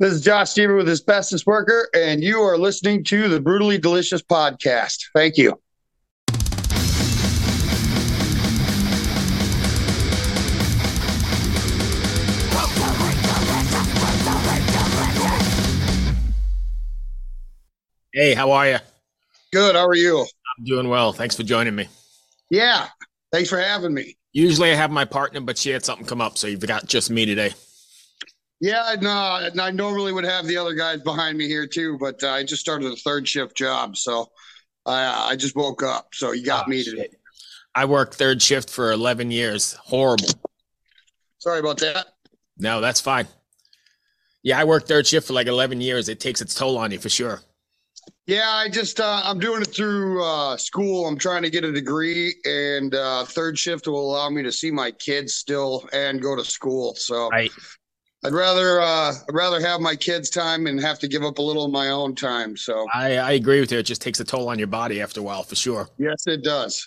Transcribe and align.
is 0.00 0.22
Josh 0.22 0.48
Stever 0.48 0.78
with 0.78 0.88
his 0.88 1.00
Asbestos 1.00 1.44
Worker, 1.44 1.88
and 1.94 2.22
you 2.22 2.40
are 2.40 2.56
listening 2.56 3.04
to 3.04 3.28
the 3.28 3.38
Brutally 3.38 3.76
Delicious 3.76 4.22
podcast. 4.22 5.04
Thank 5.14 5.36
you. 5.36 5.60
Hey, 18.12 18.34
how 18.34 18.50
are 18.52 18.68
you? 18.68 18.78
Good. 19.52 19.76
How 19.76 19.86
are 19.86 19.94
you? 19.94 20.20
I'm 20.20 20.64
doing 20.64 20.88
well. 20.88 21.12
Thanks 21.12 21.36
for 21.36 21.42
joining 21.42 21.74
me. 21.76 21.88
Yeah. 22.50 22.88
Thanks 23.32 23.50
for 23.50 23.60
having 23.60 23.94
me. 23.94 24.16
Usually 24.32 24.72
I 24.72 24.74
have 24.74 24.90
my 24.90 25.04
partner, 25.04 25.40
but 25.40 25.58
she 25.58 25.70
had 25.70 25.84
something 25.84 26.06
come 26.06 26.20
up, 26.20 26.38
so 26.38 26.46
you've 26.46 26.66
got 26.66 26.86
just 26.86 27.10
me 27.10 27.26
today. 27.26 27.52
Yeah, 28.60 28.94
no, 29.00 29.48
I 29.62 29.70
normally 29.70 30.12
would 30.12 30.24
have 30.24 30.46
the 30.46 30.58
other 30.58 30.74
guys 30.74 31.00
behind 31.00 31.38
me 31.38 31.46
here 31.48 31.66
too, 31.66 31.96
but 31.98 32.22
uh, 32.22 32.28
I 32.28 32.44
just 32.44 32.60
started 32.60 32.92
a 32.92 32.96
third 32.96 33.26
shift 33.26 33.56
job, 33.56 33.96
so 33.96 34.30
I, 34.84 35.30
I 35.30 35.36
just 35.36 35.56
woke 35.56 35.82
up. 35.82 36.08
So 36.12 36.32
you 36.32 36.44
got 36.44 36.66
oh, 36.66 36.70
me 36.70 36.84
today. 36.84 37.08
I 37.74 37.86
worked 37.86 38.14
third 38.14 38.42
shift 38.42 38.68
for 38.68 38.92
11 38.92 39.30
years. 39.30 39.72
Horrible. 39.74 40.28
Sorry 41.38 41.60
about 41.60 41.78
that. 41.78 42.08
No, 42.58 42.82
that's 42.82 43.00
fine. 43.00 43.26
Yeah, 44.42 44.58
I 44.58 44.64
worked 44.64 44.88
third 44.88 45.06
shift 45.06 45.26
for 45.26 45.32
like 45.32 45.46
11 45.46 45.80
years. 45.80 46.10
It 46.10 46.20
takes 46.20 46.42
its 46.42 46.54
toll 46.54 46.76
on 46.76 46.90
you 46.90 46.98
for 46.98 47.08
sure. 47.08 47.40
Yeah, 48.26 48.48
I 48.48 48.68
just 48.68 49.00
uh, 49.00 49.22
I'm 49.24 49.38
doing 49.38 49.62
it 49.62 49.74
through 49.74 50.22
uh, 50.22 50.56
school. 50.56 51.06
I'm 51.06 51.18
trying 51.18 51.42
to 51.42 51.50
get 51.50 51.64
a 51.64 51.72
degree, 51.72 52.34
and 52.44 52.94
uh, 52.94 53.24
third 53.24 53.58
shift 53.58 53.88
will 53.88 54.12
allow 54.12 54.28
me 54.30 54.42
to 54.42 54.52
see 54.52 54.70
my 54.70 54.90
kids 54.92 55.34
still 55.34 55.88
and 55.92 56.20
go 56.20 56.36
to 56.36 56.44
school. 56.44 56.94
So 56.94 57.28
right. 57.30 57.50
I'd 58.22 58.32
rather 58.32 58.80
uh, 58.80 59.14
I'd 59.28 59.34
rather 59.34 59.60
have 59.60 59.80
my 59.80 59.96
kids' 59.96 60.28
time 60.28 60.66
and 60.66 60.78
have 60.80 60.98
to 60.98 61.08
give 61.08 61.22
up 61.22 61.38
a 61.38 61.42
little 61.42 61.64
of 61.64 61.70
my 61.70 61.88
own 61.88 62.14
time. 62.14 62.56
So 62.56 62.86
I, 62.92 63.16
I 63.16 63.32
agree 63.32 63.60
with 63.60 63.72
you. 63.72 63.78
It 63.78 63.84
just 63.84 64.02
takes 64.02 64.20
a 64.20 64.24
toll 64.24 64.48
on 64.48 64.58
your 64.58 64.68
body 64.68 65.00
after 65.00 65.20
a 65.20 65.22
while, 65.22 65.42
for 65.42 65.54
sure. 65.54 65.88
Yes, 65.96 66.26
it 66.26 66.44
does. 66.44 66.86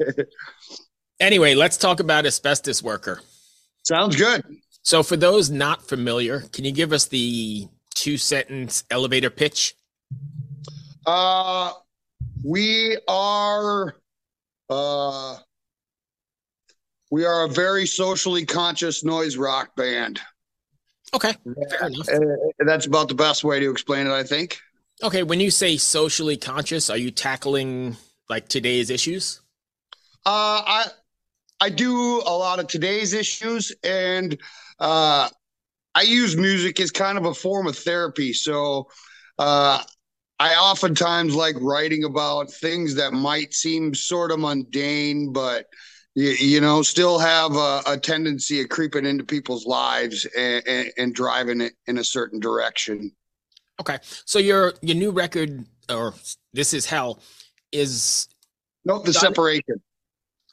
anyway, 1.20 1.54
let's 1.54 1.76
talk 1.76 1.98
about 1.98 2.26
asbestos 2.26 2.82
worker. 2.82 3.20
Sounds 3.82 4.14
good. 4.14 4.44
So, 4.82 5.02
for 5.02 5.16
those 5.16 5.50
not 5.50 5.86
familiar, 5.88 6.40
can 6.52 6.64
you 6.64 6.72
give 6.72 6.92
us 6.92 7.06
the 7.06 7.68
two 7.94 8.16
sentence 8.16 8.84
elevator 8.90 9.30
pitch? 9.30 9.74
Uh, 11.04 11.72
we 12.44 12.96
are 13.08 13.96
uh, 14.68 15.38
we 17.10 17.24
are 17.24 17.44
a 17.44 17.48
very 17.48 17.86
socially 17.86 18.46
conscious 18.46 19.04
noise 19.04 19.36
rock 19.36 19.74
band. 19.76 20.20
Okay, 21.12 21.34
fair 21.70 21.88
enough. 21.88 22.08
Uh, 22.08 22.20
that's 22.60 22.86
about 22.86 23.08
the 23.08 23.14
best 23.14 23.42
way 23.42 23.58
to 23.58 23.70
explain 23.70 24.06
it, 24.06 24.12
I 24.12 24.22
think. 24.22 24.60
Okay, 25.02 25.22
when 25.22 25.40
you 25.40 25.50
say 25.50 25.76
socially 25.76 26.36
conscious, 26.36 26.88
are 26.88 26.96
you 26.96 27.10
tackling 27.10 27.96
like 28.28 28.48
today's 28.48 28.90
issues? 28.90 29.40
Uh, 30.24 30.62
I 30.66 30.86
I 31.60 31.70
do 31.70 32.22
a 32.24 32.36
lot 32.36 32.60
of 32.60 32.68
today's 32.68 33.12
issues, 33.12 33.72
and 33.82 34.38
uh, 34.78 35.28
I 35.94 36.02
use 36.02 36.36
music 36.36 36.80
as 36.80 36.90
kind 36.90 37.18
of 37.18 37.24
a 37.24 37.34
form 37.34 37.66
of 37.66 37.76
therapy. 37.76 38.32
So 38.32 38.88
uh, 39.38 39.82
I 40.38 40.54
oftentimes 40.54 41.34
like 41.34 41.56
writing 41.60 42.04
about 42.04 42.52
things 42.52 42.94
that 42.94 43.12
might 43.12 43.52
seem 43.52 43.94
sort 43.94 44.30
of 44.30 44.38
mundane, 44.38 45.32
but 45.32 45.66
you, 46.14 46.30
you 46.30 46.60
know, 46.60 46.82
still 46.82 47.18
have 47.18 47.54
a, 47.54 47.82
a, 47.86 47.98
tendency 47.98 48.60
of 48.60 48.68
creeping 48.68 49.06
into 49.06 49.24
people's 49.24 49.66
lives 49.66 50.26
and, 50.36 50.62
and, 50.66 50.92
and, 50.98 51.14
driving 51.14 51.60
it 51.60 51.74
in 51.86 51.98
a 51.98 52.04
certain 52.04 52.40
direction. 52.40 53.12
Okay, 53.80 53.98
so 54.24 54.38
your 54.38 54.74
your 54.82 54.96
new 54.96 55.10
record, 55.10 55.64
or 55.88 56.14
this 56.52 56.74
is 56.74 56.84
hell, 56.84 57.20
is 57.72 58.28
no 58.84 58.98
the 58.98 59.12
separation. 59.12 59.80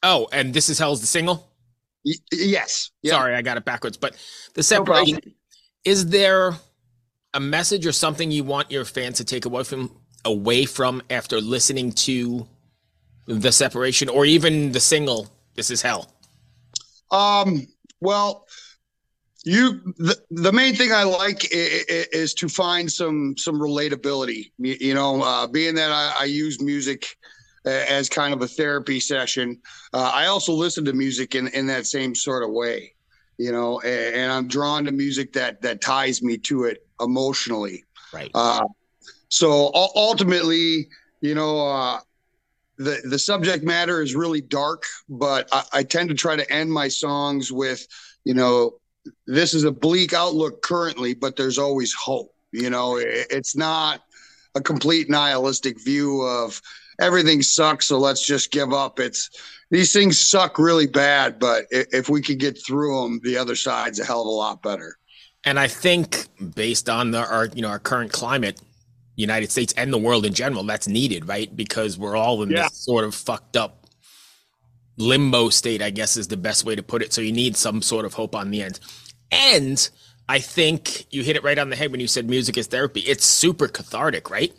Oh, 0.03 0.28
and 0.31 0.53
this 0.53 0.69
is 0.69 0.78
hell's 0.78 1.01
the 1.01 1.07
single. 1.07 1.50
Y- 2.06 2.13
yes. 2.31 2.91
Sorry, 3.03 3.35
I 3.35 3.41
got 3.41 3.57
it 3.57 3.66
backwards. 3.66 3.97
But 3.97 4.16
the 4.53 4.63
separation 4.63 5.19
no 5.25 5.31
is 5.88 6.07
there 6.07 6.53
a 7.34 7.39
message 7.39 7.85
or 7.85 7.94
something 7.94 8.29
you 8.29 8.44
want 8.44 8.69
your 8.69 8.84
fans 8.84 9.18
to 9.18 9.24
take 9.24 9.45
away 9.45 9.63
from 9.63 9.91
away 10.25 10.66
from 10.66 11.01
after 11.09 11.39
listening 11.39 11.94
to 11.94 12.45
the 13.25 13.51
separation 13.51 14.09
or 14.09 14.25
even 14.25 14.74
the 14.74 14.79
single 14.81 15.29
this 15.57 15.69
is 15.69 15.81
hell 15.81 16.09
um 17.12 17.68
well 18.00 18.45
you 19.44 19.81
the, 19.97 20.16
the 20.31 20.53
main 20.53 20.73
thing 20.75 20.94
i 20.94 21.03
like 21.03 21.53
is, 21.53 22.07
is 22.13 22.34
to 22.34 22.47
find 22.47 22.90
some 22.90 23.35
some 23.38 23.59
relatability 23.59 24.51
you, 24.57 24.94
know 24.94 25.22
uh, 25.22 25.45
being 25.47 25.75
that 25.75 25.91
I, 25.91 26.22
I, 26.22 26.25
use 26.25 26.62
music 26.62 27.06
as 27.66 28.07
kind 28.07 28.34
of 28.34 28.41
a 28.41 28.47
therapy 28.47 29.00
session 29.01 29.59
uh, 29.94 30.12
i 30.13 30.28
also 30.28 30.53
listen 30.53 30.85
to 30.85 30.94
music 30.94 31.35
in 31.35 31.47
in 31.50 31.68
that 31.68 31.85
same 31.85 32.16
sort 32.16 32.44
of 32.44 32.51
way 32.51 32.94
you 33.38 33.51
know 33.51 33.81
and, 33.81 34.16
and 34.16 34.31
i'm 34.31 34.47
drawn 34.47 34.85
to 34.85 34.91
music 34.91 35.34
that 35.34 35.62
that 35.62 35.81
ties 35.81 36.22
me 36.22 36.38
to 36.38 36.63
it 36.63 36.88
emotionally. 37.01 37.84
Right. 38.13 38.31
Uh, 38.34 38.66
so 39.29 39.72
ultimately, 39.74 40.88
you 41.22 41.35
know, 41.35 41.68
uh, 41.68 42.00
the 42.77 43.01
the 43.05 43.19
subject 43.19 43.63
matter 43.63 44.01
is 44.01 44.15
really 44.15 44.41
dark, 44.41 44.83
but 45.09 45.47
I, 45.51 45.63
I 45.73 45.83
tend 45.83 46.09
to 46.09 46.15
try 46.15 46.35
to 46.35 46.51
end 46.51 46.71
my 46.71 46.88
songs 46.88 47.51
with, 47.51 47.88
you 48.23 48.33
know, 48.33 48.79
this 49.25 49.53
is 49.53 49.63
a 49.63 49.71
bleak 49.71 50.13
outlook 50.13 50.61
currently, 50.61 51.13
but 51.13 51.35
there's 51.35 51.57
always 51.57 51.93
hope. 51.93 52.33
You 52.51 52.69
know, 52.69 52.97
it, 52.97 53.27
it's 53.29 53.55
not 53.55 54.01
a 54.55 54.61
complete 54.61 55.09
nihilistic 55.09 55.83
view 55.83 56.21
of 56.21 56.61
everything 56.99 57.41
sucks, 57.41 57.88
so 57.88 57.97
let's 57.97 58.25
just 58.25 58.51
give 58.51 58.73
up. 58.73 58.99
It's 58.99 59.29
these 59.69 59.91
things 59.91 60.19
suck 60.19 60.57
really 60.59 60.88
bad, 60.88 61.39
but 61.39 61.65
if 61.71 62.09
we 62.09 62.21
could 62.21 62.39
get 62.39 62.63
through 62.65 63.01
them, 63.01 63.19
the 63.23 63.38
other 63.38 63.55
side's 63.55 63.99
a 63.99 64.05
hell 64.05 64.21
of 64.21 64.27
a 64.27 64.29
lot 64.29 64.61
better. 64.61 64.97
And 65.44 65.59
I 65.59 65.67
think 65.67 66.27
based 66.55 66.89
on 66.89 67.11
the, 67.11 67.19
our 67.19 67.45
you 67.47 67.61
know 67.61 67.69
our 67.69 67.79
current 67.79 68.12
climate, 68.12 68.62
United 69.17 69.51
States 69.51 69.73
and 69.75 69.91
the 69.91 69.97
world 69.97 70.25
in 70.25 70.33
general, 70.33 70.63
that's 70.63 70.87
needed, 70.87 71.27
right? 71.27 71.53
Because 71.53 71.97
we're 71.97 72.15
all 72.15 72.41
in 72.43 72.51
yeah. 72.51 72.63
this 72.63 72.77
sort 72.85 73.03
of 73.03 73.13
fucked 73.13 73.57
up 73.57 73.87
limbo 74.95 75.49
state, 75.49 75.81
I 75.81 75.89
guess 75.89 76.15
is 76.15 76.27
the 76.27 76.37
best 76.37 76.63
way 76.63 76.75
to 76.75 76.83
put 76.83 77.01
it. 77.01 77.11
So 77.11 77.21
you 77.21 77.33
need 77.33 77.57
some 77.57 77.81
sort 77.81 78.05
of 78.05 78.13
hope 78.13 78.35
on 78.35 78.51
the 78.51 78.61
end. 78.61 78.79
And 79.31 79.89
I 80.29 80.39
think 80.39 81.11
you 81.13 81.23
hit 81.23 81.35
it 81.35 81.43
right 81.43 81.57
on 81.57 81.69
the 81.69 81.75
head 81.75 81.91
when 81.91 81.99
you 81.99 82.07
said 82.07 82.29
music 82.29 82.57
is 82.57 82.67
therapy. 82.67 83.01
It's 83.01 83.25
super 83.25 83.67
cathartic, 83.67 84.29
right? 84.29 84.53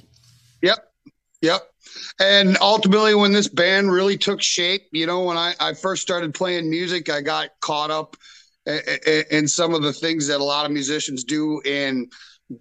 Yep. 0.63 0.79
Yep. 1.41 1.63
And 2.21 2.57
ultimately, 2.61 3.15
when 3.15 3.33
this 3.33 3.49
band 3.49 3.91
really 3.91 4.19
took 4.19 4.43
shape, 4.43 4.83
you 4.93 5.07
know, 5.07 5.25
when 5.25 5.37
I, 5.37 5.55
I 5.61 5.75
first 5.75 6.03
started 6.03 6.35
playing 6.35 6.69
music, 6.69 7.09
I 7.09 7.21
got 7.21 7.51
caught 7.61 7.91
up 7.91 8.17
in 9.31 9.49
some 9.49 9.73
of 9.73 9.83
the 9.83 9.93
things 9.93 10.27
that 10.27 10.41
a 10.41 10.45
lot 10.45 10.67
of 10.67 10.73
musicians 10.73 11.25
do 11.25 11.61
in 11.65 12.11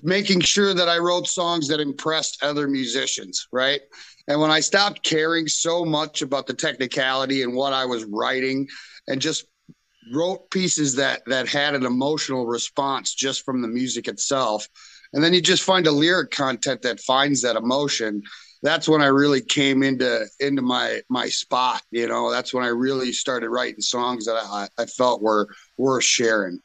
making 0.04 0.42
sure 0.42 0.74
that 0.74 0.90
I 0.90 0.98
wrote 0.98 1.28
songs 1.28 1.68
that 1.68 1.80
impressed 1.80 2.44
other 2.44 2.68
musicians, 2.68 3.48
right? 3.52 3.82
And 4.28 4.42
when 4.42 4.52
I 4.52 4.60
stopped 4.60 5.04
caring 5.04 5.48
so 5.48 5.86
much 5.86 6.22
about 6.22 6.48
the 6.48 6.54
technicality 6.54 7.44
and 7.44 7.56
what 7.56 7.74
I 7.74 7.86
was 7.86 8.04
writing 8.06 8.68
and 9.08 9.22
just 9.22 9.46
wrote 10.14 10.50
pieces 10.52 10.96
that 10.96 11.22
that 11.26 11.48
had 11.48 11.76
an 11.76 11.86
emotional 11.86 12.46
response 12.46 13.14
just 13.14 13.44
from 13.44 13.62
the 13.62 13.68
music 13.68 14.08
itself 14.08 14.66
and 15.14 15.22
then 15.22 15.34
you 15.34 15.42
just 15.42 15.64
find 15.64 15.86
a 15.86 15.92
lyric 15.92 16.32
content 16.32 16.82
that 16.82 17.02
finds 17.02 17.42
that 17.42 17.58
emotion 17.58 18.22
that's 18.64 18.88
when 18.88 19.02
I 19.02 19.08
really 19.08 19.42
came 19.42 19.84
into 19.84 20.26
into 20.40 20.62
my 20.62 21.02
my 21.10 21.28
spot. 21.28 21.82
You 21.92 22.08
know, 22.08 22.32
that's 22.32 22.54
when 22.54 22.64
I 22.64 22.70
really 22.70 23.12
started 23.12 23.50
writing 23.50 23.82
songs 23.82 24.26
that 24.26 24.36
I, 24.36 24.68
I 24.78 24.86
felt 24.86 25.22
were 25.22 25.48
worth 25.78 26.04
sharing. 26.04 26.60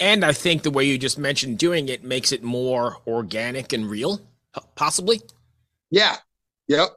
And 0.00 0.24
I 0.24 0.32
think 0.32 0.62
the 0.62 0.70
way 0.70 0.84
you 0.84 0.98
just 0.98 1.18
mentioned 1.18 1.58
doing 1.58 1.88
it 1.88 2.02
makes 2.02 2.32
it 2.32 2.42
more 2.42 2.98
organic 3.06 3.72
and 3.72 3.88
real, 3.88 4.20
possibly. 4.74 5.20
Yeah. 5.90 6.16
Yep. 6.68 6.88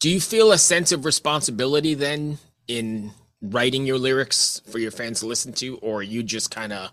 Do 0.00 0.10
you 0.10 0.20
feel 0.20 0.50
a 0.50 0.58
sense 0.58 0.92
of 0.92 1.04
responsibility 1.04 1.94
then 1.94 2.38
in 2.66 3.12
writing 3.42 3.86
your 3.86 3.98
lyrics 3.98 4.62
for 4.70 4.78
your 4.78 4.90
fans 4.90 5.20
to 5.20 5.26
listen 5.26 5.52
to, 5.54 5.76
or 5.78 6.00
are 6.00 6.02
you 6.02 6.22
just 6.22 6.50
kind 6.50 6.72
of 6.72 6.90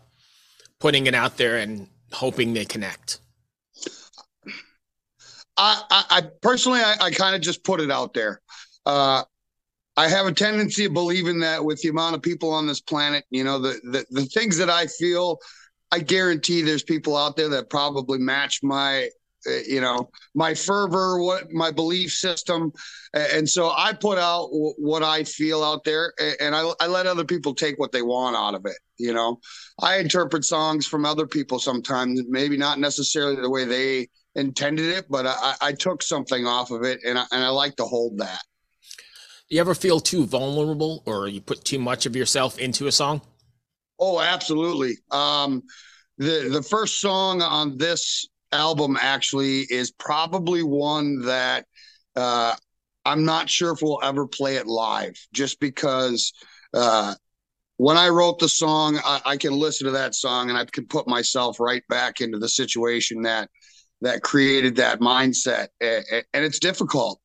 putting 0.80 1.08
it 1.08 1.16
out 1.16 1.38
there 1.38 1.58
and 1.58 1.88
hoping 2.12 2.54
they 2.54 2.66
connect? 2.66 3.20
I, 5.58 5.82
I, 5.90 6.04
I 6.10 6.22
personally, 6.42 6.82
I, 6.82 6.96
I 7.02 7.12
kind 7.12 7.36
of 7.36 7.42
just 7.42 7.64
put 7.64 7.82
it 7.82 7.90
out 7.90 8.14
there. 8.14 8.42
Uh, 8.86 9.24
I 9.98 10.08
have 10.08 10.28
a 10.28 10.32
tendency 10.32 10.86
of 10.86 10.94
believing 10.94 11.40
that 11.40 11.64
with 11.64 11.82
the 11.82 11.90
amount 11.90 12.16
of 12.16 12.22
people 12.22 12.52
on 12.52 12.68
this 12.68 12.82
planet, 12.82 13.26
you 13.32 13.44
know, 13.44 13.60
the, 13.60 13.80
the, 13.84 14.06
the 14.12 14.26
things 14.26 14.58
that 14.58 14.70
I 14.70 14.86
feel, 14.86 15.40
I 15.92 16.00
guarantee 16.00 16.62
there's 16.62 16.84
people 16.84 17.18
out 17.18 17.36
there 17.36 17.50
that 17.50 17.70
probably 17.70 18.20
match 18.20 18.60
my 18.62 19.10
uh, 19.48 19.60
you 19.68 19.80
know, 19.80 20.10
my 20.36 20.54
fervor, 20.54 21.22
what 21.22 21.52
my 21.52 21.72
belief 21.72 22.12
system. 22.12 22.72
And 23.14 23.48
so 23.48 23.72
I 23.76 23.94
put 23.94 24.18
out 24.18 24.50
what 24.52 25.04
I 25.04 25.24
feel 25.24 25.64
out 25.64 25.84
there 25.84 26.14
and 26.40 26.56
I, 26.56 26.72
I 26.82 26.88
let 26.88 27.06
other 27.06 27.24
people 27.24 27.54
take 27.54 27.78
what 27.80 27.92
they 27.92 28.02
want 28.02 28.36
out 28.36 28.56
of 28.56 28.66
it. 28.66 28.78
You 28.98 29.14
know, 29.14 29.40
I 29.80 29.98
interpret 29.98 30.44
songs 30.44 30.86
from 30.88 31.06
other 31.06 31.28
people 31.28 31.60
sometimes, 31.60 32.22
maybe 32.28 32.58
not 32.58 32.80
necessarily 32.80 33.36
the 33.36 33.50
way 33.50 33.64
they 33.64 34.10
intended 34.36 34.86
it, 34.86 35.06
but 35.10 35.26
I, 35.28 35.56
I 35.62 35.72
took 35.72 36.04
something 36.04 36.46
off 36.46 36.72
of 36.72 36.84
it 36.84 37.00
and 37.06 37.18
I, 37.18 37.26
and 37.32 37.44
I 37.44 37.50
like 37.50 37.76
to 37.78 37.86
hold 37.86 38.18
that. 38.18 38.42
You 39.50 39.62
ever 39.62 39.74
feel 39.74 40.00
too 40.00 40.26
vulnerable 40.26 41.04
or 41.06 41.28
you 41.28 41.40
put 41.40 41.64
too 41.64 41.80
much 41.80 42.06
of 42.06 42.16
yourself 42.16 42.60
into 42.60 42.88
a 42.88 42.92
song? 42.92 43.22
Oh, 43.98 44.20
absolutely. 44.20 44.98
Um, 45.10 45.64
the 46.18 46.50
the 46.52 46.62
first 46.62 47.00
song 47.00 47.42
on 47.42 47.78
this 47.78 48.28
album 48.52 48.98
actually 49.00 49.62
is 49.62 49.92
probably 49.92 50.64
one 50.64 51.22
that 51.22 51.66
uh, 52.16 52.56
I'm 53.06 53.24
not 53.24 53.50
sure 53.50 53.72
if 53.72 53.82
we'll 53.82 54.02
ever 54.04 54.28
play 54.28 54.58
it 54.58 54.68
live, 54.68 55.16
just 55.32 55.60
because 55.60 56.34
uh, 56.74 57.16
when 57.78 57.96
I 57.96 58.10
wrote 58.10 58.40
the 58.40 58.50
song, 58.50 59.00
I, 59.06 59.22
I, 59.26 59.38
can 59.38 59.54
listen 59.54 59.86
to 59.86 59.92
that 59.92 60.16
song 60.16 60.50
and 60.50 60.58
I 60.58 60.66
can 60.66 60.88
put 60.88 61.08
myself 61.08 61.60
right 61.60 61.84
back 61.88 62.20
into 62.20 62.40
the 62.40 62.50
situation 62.50 63.22
that 63.22 63.50
that 64.02 64.24
created 64.24 64.76
that 64.76 65.00
mindset, 65.00 65.68
and, 65.80 66.04
and 66.34 66.44
it's 66.44 66.60
difficult, 66.60 67.22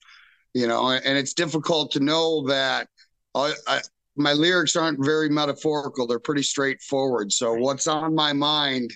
you 0.54 0.66
know, 0.66 0.90
and 0.90 1.18
it's 1.18 1.34
difficult 1.34 1.92
to 1.92 2.00
know 2.00 2.46
that. 2.48 2.88
I, 3.34 3.54
I, 3.66 3.80
my 4.14 4.34
lyrics 4.34 4.76
aren't 4.76 5.04
very 5.04 5.30
metaphorical; 5.30 6.06
they're 6.06 6.18
pretty 6.18 6.42
straightforward. 6.42 7.32
So 7.32 7.54
what's 7.54 7.86
on 7.86 8.14
my 8.14 8.32
mind 8.32 8.92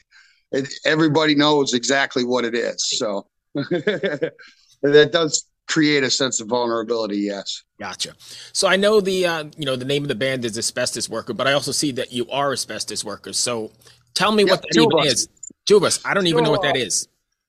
it, 0.52 0.72
everybody 0.84 1.34
knows 1.34 1.74
exactly 1.74 2.24
what 2.24 2.44
it 2.44 2.54
is. 2.54 2.76
So 2.98 3.26
that 3.54 5.10
does 5.12 5.46
create 5.68 6.02
a 6.04 6.10
sense 6.10 6.40
of 6.40 6.48
vulnerability. 6.48 7.18
Yes. 7.18 7.64
Gotcha. 7.78 8.14
So 8.52 8.68
I 8.68 8.76
know 8.76 9.00
the 9.00 9.26
uh, 9.26 9.44
you 9.56 9.66
know 9.66 9.76
the 9.76 9.84
name 9.84 10.02
of 10.02 10.08
the 10.08 10.14
band 10.14 10.44
is 10.44 10.56
Asbestos 10.56 11.08
Worker, 11.08 11.34
but 11.34 11.46
I 11.46 11.52
also 11.52 11.72
see 11.72 11.92
that 11.92 12.12
you 12.12 12.28
are 12.30 12.52
asbestos 12.52 13.04
workers. 13.04 13.38
So 13.38 13.72
tell 14.14 14.32
me 14.32 14.44
yep, 14.44 14.50
what 14.50 14.62
that 14.62 14.80
even 14.80 15.06
is. 15.06 15.28
Two 15.66 15.76
of 15.76 15.84
us. 15.84 16.04
I 16.04 16.14
don't 16.14 16.24
so, 16.24 16.28
even 16.28 16.44
know 16.44 16.50
what 16.50 16.62
that 16.62 16.76
is. 16.76 17.08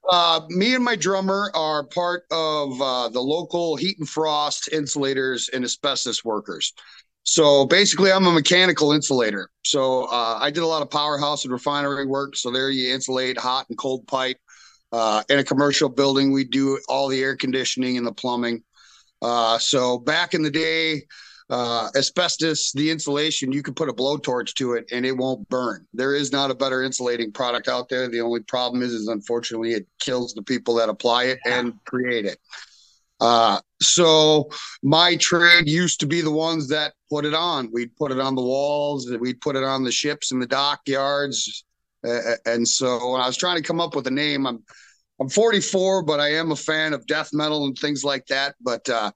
Uh, 0.10 0.42
me 0.50 0.74
and 0.74 0.84
my 0.84 0.96
drummer 0.96 1.52
are 1.54 1.86
part 1.88 2.24
of 2.32 2.82
uh, 2.82 3.10
the 3.10 3.20
local 3.20 3.76
heat 3.76 3.98
and 4.00 4.08
frost 4.08 4.70
insulators 4.70 5.50
and 5.50 5.66
asbestos 5.66 6.24
workers. 6.24 6.74
So 7.24 7.66
basically, 7.66 8.12
I'm 8.12 8.26
a 8.26 8.32
mechanical 8.32 8.94
insulator. 8.94 9.50
So 9.66 10.06
uh, 10.06 10.40
I 10.40 10.50
did 10.50 10.64
a 10.64 10.68
lot 10.68 10.82
of 10.82 10.90
powerhouse 10.90 11.44
and 11.44 11.52
refinery 11.52 12.06
work. 12.06 12.38
So 12.38 12.52
there 12.52 12.70
you 12.70 12.94
insulate 12.94 13.38
hot 13.38 13.66
and 13.68 13.78
cold 13.78 14.08
pipe. 14.08 14.38
Uh, 14.94 15.24
in 15.30 15.40
a 15.40 15.44
commercial 15.44 15.90
building, 15.90 16.32
we 16.32 16.46
do 16.46 16.80
all 16.88 17.10
the 17.10 17.22
air 17.22 17.36
conditioning 17.36 17.98
and 17.98 18.08
the 18.08 18.14
plumbing. 18.14 18.64
Uh, 19.22 19.58
so 19.58 19.98
back 19.98 20.34
in 20.34 20.42
the 20.42 20.50
day, 20.50 21.02
uh, 21.50 21.90
asbestos, 21.96 22.72
the 22.74 22.92
insulation, 22.92 23.52
you 23.52 23.64
can 23.64 23.74
put 23.74 23.90
a 23.90 23.94
blowtorch 23.94 24.54
to 24.56 24.74
it 24.74 24.86
and 24.92 25.06
it 25.06 25.14
won't 25.14 25.48
burn. 25.50 25.86
There 25.94 26.14
is 26.14 26.32
not 26.32 26.52
a 26.52 26.56
better 26.56 26.84
insulating 26.84 27.32
product 27.32 27.68
out 27.68 27.88
there. 27.90 28.10
The 28.10 28.20
only 28.20 28.42
problem 28.42 28.82
is, 28.82 28.92
is 28.92 29.08
unfortunately, 29.08 29.74
it 29.74 29.88
kills 30.00 30.34
the 30.34 30.44
people 30.44 30.76
that 30.76 30.90
apply 30.90 31.26
it 31.26 31.40
and 31.46 31.74
create 31.86 32.26
it. 32.26 32.38
Uh, 33.20 33.60
so 33.82 34.50
my 34.84 35.16
trade 35.16 35.68
used 35.68 36.00
to 36.02 36.06
be 36.06 36.22
the 36.22 36.32
ones 36.32 36.68
that 36.68 36.94
put 37.10 37.26
it 37.26 37.34
on. 37.34 37.70
We'd 37.72 37.96
put 37.96 38.12
it 38.12 38.20
on 38.20 38.36
the 38.36 38.44
walls, 38.44 39.10
we'd 39.20 39.42
put 39.42 39.56
it 39.56 39.64
on 39.64 39.84
the 39.84 39.92
ships 39.92 40.32
in 40.32 40.40
the 40.40 40.48
dockyards. 40.48 41.64
Uh, 42.08 42.36
and 42.46 42.68
so 42.68 43.12
when 43.12 43.22
I 43.22 43.28
was 43.28 43.38
trying 43.38 43.58
to 43.58 43.64
come 43.64 43.82
up 43.82 43.96
with 43.96 44.06
a 44.08 44.12
name, 44.12 44.46
I'm 44.46 44.64
I'm 45.20 45.30
44, 45.30 46.04
but 46.04 46.20
I 46.20 46.34
am 46.34 46.52
a 46.52 46.56
fan 46.56 46.94
of 46.94 47.08
death 47.08 47.30
metal 47.34 47.66
and 47.66 47.76
things 47.76 48.04
like 48.04 48.28
that. 48.28 48.54
But 48.62 48.88
uh, 48.88 49.12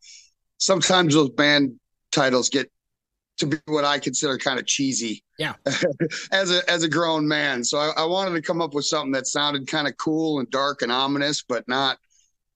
sometimes 0.58 1.14
those 1.14 1.30
band 1.30 1.80
titles 2.12 2.50
get 2.50 2.70
to 3.38 3.48
be 3.48 3.58
what 3.66 3.86
I 3.86 4.00
consider 4.00 4.38
kind 4.38 4.60
of 4.60 4.66
cheesy. 4.66 5.24
Yeah. 5.38 5.54
as 6.32 6.52
a 6.52 6.70
as 6.70 6.84
a 6.84 6.90
grown 6.90 7.28
man, 7.28 7.64
so 7.64 7.78
I, 7.78 7.92
I 7.98 8.06
wanted 8.06 8.36
to 8.36 8.42
come 8.42 8.62
up 8.62 8.74
with 8.74 8.86
something 8.86 9.12
that 9.14 9.28
sounded 9.28 9.68
kind 9.68 9.88
of 9.88 9.98
cool 9.98 10.40
and 10.40 10.50
dark 10.52 10.82
and 10.82 10.92
ominous, 10.92 11.42
but 11.42 11.68
not 11.68 11.98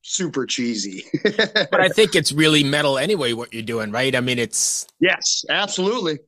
super 0.05 0.45
cheesy. 0.45 1.03
but 1.23 1.81
I 1.81 1.89
think 1.89 2.15
it's 2.15 2.31
really 2.31 2.63
metal 2.63 2.97
anyway, 2.97 3.33
what 3.33 3.53
you're 3.53 3.63
doing, 3.63 3.91
right? 3.91 4.15
I 4.15 4.21
mean, 4.21 4.39
it's. 4.39 4.87
Yes, 4.99 5.43
absolutely. 5.49 6.19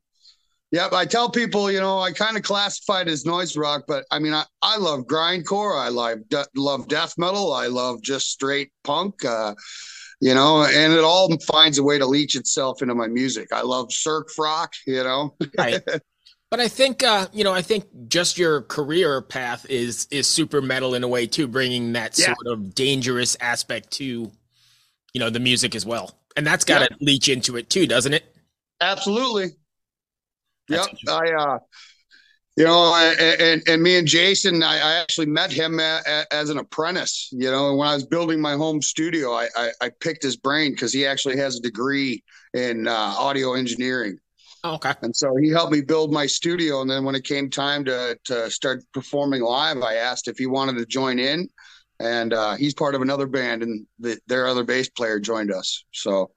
Yep. 0.72 0.92
I 0.94 1.06
tell 1.06 1.30
people, 1.30 1.72
you 1.72 1.80
know, 1.80 2.00
I 2.00 2.12
kind 2.12 2.36
of 2.36 2.44
classify 2.44 3.02
it 3.02 3.08
as 3.08 3.26
noise 3.26 3.56
rock, 3.56 3.84
but 3.88 4.04
I 4.12 4.20
mean, 4.20 4.34
I, 4.34 4.44
I 4.62 4.78
love 4.78 5.02
grindcore. 5.02 5.80
I 5.80 5.88
love, 5.88 6.28
de- 6.28 6.46
love 6.56 6.90
death 6.90 7.14
metal. 7.18 7.54
I 7.54 7.68
love 7.68 8.02
just 8.02 8.32
straight 8.32 8.72
punk. 8.84 9.24
Uh, 9.24 9.56
you 10.20 10.34
know, 10.34 10.64
and 10.64 10.94
it 10.94 11.04
all 11.04 11.36
finds 11.40 11.78
a 11.78 11.84
way 11.84 12.00
to 12.00 12.06
leach 12.06 12.36
itself 12.36 12.82
into 12.82 12.96
my 12.96 13.08
music. 13.08 13.50
I 13.52 13.62
love 13.62 13.94
surf 13.94 14.28
rock, 14.38 14.74
you 14.86 15.04
know. 15.04 15.36
right. 15.58 15.82
But 16.50 16.62
I 16.62 16.70
think 16.70 17.04
uh, 17.04 17.28
you 17.34 17.44
know, 17.44 17.54
I 17.54 17.62
think 17.62 17.86
just 18.08 18.38
your 18.38 18.62
career 18.62 19.22
path 19.22 19.66
is 19.70 20.08
is 20.12 20.28
super 20.28 20.62
metal 20.62 20.96
in 20.96 21.04
a 21.04 21.08
way 21.08 21.28
too, 21.28 21.46
bringing 21.48 21.94
that 21.94 22.18
yeah. 22.18 22.28
sort 22.28 22.48
of 22.48 22.74
dangerous 22.74 23.36
aspect 23.42 23.92
to 23.94 24.32
you 25.14 25.20
know 25.20 25.30
the 25.30 25.42
music 25.42 25.76
as 25.76 25.86
well, 25.86 26.18
and 26.38 26.48
that's 26.48 26.64
got 26.64 26.80
to 26.80 26.88
yeah. 26.90 27.06
leach 27.06 27.28
into 27.28 27.58
it 27.58 27.70
too, 27.70 27.86
doesn't 27.86 28.14
it? 28.14 28.34
Absolutely. 28.80 29.58
That's 30.70 30.88
yep. 30.88 30.98
I 31.10 31.34
uh, 31.34 31.60
you 32.58 32.64
know, 32.66 32.96
and 32.96 33.62
and 33.68 33.84
me 33.84 33.98
and 34.00 34.08
Jason, 34.08 34.64
I, 34.64 34.80
I 34.80 34.94
actually 34.96 35.28
met 35.28 35.52
him 35.52 35.80
a, 35.80 36.02
a, 36.08 36.26
as 36.34 36.50
an 36.50 36.58
apprentice. 36.58 37.30
You 37.32 37.52
know, 37.52 37.76
when 37.76 37.88
I 37.88 37.94
was 37.94 38.04
building 38.04 38.42
my 38.42 38.54
home 38.54 38.82
studio, 38.82 39.32
I 39.32 39.48
I, 39.56 39.70
I 39.80 39.92
picked 40.00 40.24
his 40.24 40.38
brain 40.38 40.72
because 40.72 40.92
he 40.92 41.06
actually 41.06 41.38
has 41.38 41.58
a 41.58 41.62
degree 41.62 42.24
in 42.56 42.88
uh, 42.88 42.92
audio 42.92 43.54
engineering. 43.54 44.18
Oh, 44.64 44.74
okay. 44.74 44.94
And 45.04 45.16
so 45.16 45.36
he 45.36 45.50
helped 45.52 45.72
me 45.72 45.82
build 45.82 46.12
my 46.12 46.26
studio. 46.26 46.82
And 46.82 46.90
then 46.90 47.06
when 47.06 47.14
it 47.14 47.24
came 47.24 47.52
time 47.52 47.86
to 47.86 48.18
to 48.26 48.50
start 48.50 48.84
performing 48.92 49.44
live, 49.44 49.84
I 49.84 49.94
asked 49.94 50.28
if 50.28 50.40
he 50.40 50.48
wanted 50.48 50.78
to 50.80 50.86
join 50.88 51.20
in. 51.20 51.48
And 52.00 52.34
uh, 52.34 52.56
he's 52.56 52.74
part 52.74 52.96
of 52.96 53.02
another 53.02 53.28
band, 53.28 53.64
and 53.64 53.86
the, 54.00 54.20
their 54.28 54.48
other 54.48 54.64
bass 54.64 54.90
player 54.90 55.20
joined 55.20 55.52
us. 55.52 55.84
So 55.94 56.32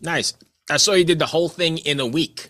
nice. 0.00 0.32
I 0.70 0.78
saw 0.78 0.92
you 0.92 1.04
did 1.04 1.18
the 1.18 1.26
whole 1.26 1.50
thing 1.50 1.76
in 1.78 2.00
a 2.00 2.06
week. 2.06 2.48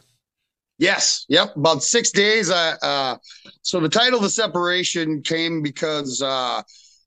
Yes. 0.81 1.27
Yep. 1.29 1.57
About 1.57 1.83
six 1.83 2.11
days. 2.11 2.51
Uh, 2.51 2.75
uh, 2.83 3.17
so 3.61 3.81
the 3.81 3.89
title 3.89 4.17
of 4.17 4.23
the 4.23 4.31
separation 4.31 5.21
came 5.21 5.61
because 5.63 6.23
uh, 6.23 6.63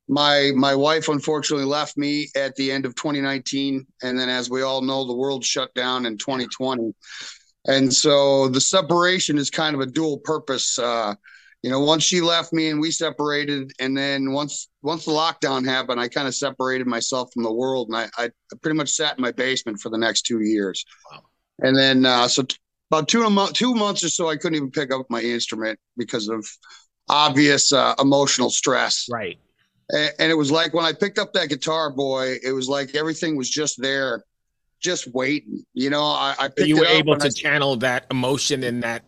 my 0.08 0.52
my 0.56 0.76
wife 0.76 1.10
unfortunately 1.10 1.66
left 1.66 1.98
me 1.98 2.30
at 2.36 2.56
the 2.56 2.72
end 2.72 2.86
of 2.86 2.94
2019 2.94 3.86
and 4.04 4.20
then 4.20 4.30
as 4.30 4.48
we 4.48 4.62
all 4.62 4.82
know 4.82 5.08
the 5.08 5.16
world 5.16 5.44
shut 5.44 5.74
down 5.74 6.06
in 6.06 6.18
2020 6.18 6.94
and 7.68 7.92
so 7.92 8.50
the 8.50 8.60
separation 8.60 9.38
is 9.38 9.50
kind 9.50 9.74
of 9.74 9.82
a 9.82 9.86
dual 9.86 10.18
purpose 10.20 10.78
uh, 10.78 11.16
you 11.62 11.70
know 11.70 11.80
once 11.80 12.04
she 12.04 12.20
left 12.20 12.52
me 12.52 12.70
and 12.70 12.82
we 12.82 12.92
separated 12.92 13.72
and 13.80 13.96
then 13.96 14.34
once 14.34 14.68
once 14.82 15.06
the 15.06 15.12
lockdown 15.12 15.66
happened 15.66 16.02
i 16.02 16.08
kind 16.10 16.28
of 16.28 16.36
separated 16.36 16.86
myself 16.86 17.30
from 17.34 17.44
the 17.44 17.54
world 17.54 17.88
and 17.88 17.96
i, 17.96 18.26
I 18.26 18.30
pretty 18.62 18.76
much 18.76 18.90
sat 18.90 19.18
in 19.18 19.22
my 19.22 19.32
basement 19.32 19.80
for 19.80 19.90
the 19.90 19.98
next 19.98 20.24
two 20.24 20.42
years 20.42 20.84
wow. 21.10 21.24
and 21.60 21.78
then 21.78 22.06
uh, 22.06 22.28
so 22.28 22.44
t- 22.44 22.58
about 22.92 23.08
two, 23.08 23.28
mo- 23.30 23.50
two 23.54 23.74
months 23.74 24.04
or 24.04 24.10
so 24.10 24.30
i 24.30 24.36
couldn't 24.36 24.56
even 24.56 24.72
pick 24.72 24.94
up 24.94 25.06
my 25.10 25.22
instrument 25.22 25.80
because 25.98 26.28
of 26.28 26.46
obvious 27.10 27.74
uh, 27.74 27.94
emotional 28.00 28.50
stress 28.50 29.08
right 29.12 29.38
and 29.94 30.32
it 30.32 30.36
was 30.36 30.52
like 30.52 30.74
when 30.74 30.86
I 30.86 30.94
picked 30.94 31.20
up 31.20 31.34
that 31.34 31.50
guitar, 31.50 31.90
boy, 31.92 32.38
it 32.44 32.52
was 32.52 32.68
like 32.68 32.96
everything 32.96 33.36
was 33.36 33.50
just 33.50 33.82
there, 33.82 34.24
just 34.80 35.08
waiting. 35.14 35.64
You 35.74 35.90
know, 35.90 36.04
I, 36.04 36.36
I 36.40 36.48
picked 36.48 36.68
you 36.68 36.78
were 36.78 36.86
able 36.86 37.18
to 37.18 37.28
I, 37.28 37.30
channel 37.30 37.76
that 37.78 38.06
emotion 38.10 38.64
in 38.64 38.80
that. 38.82 39.04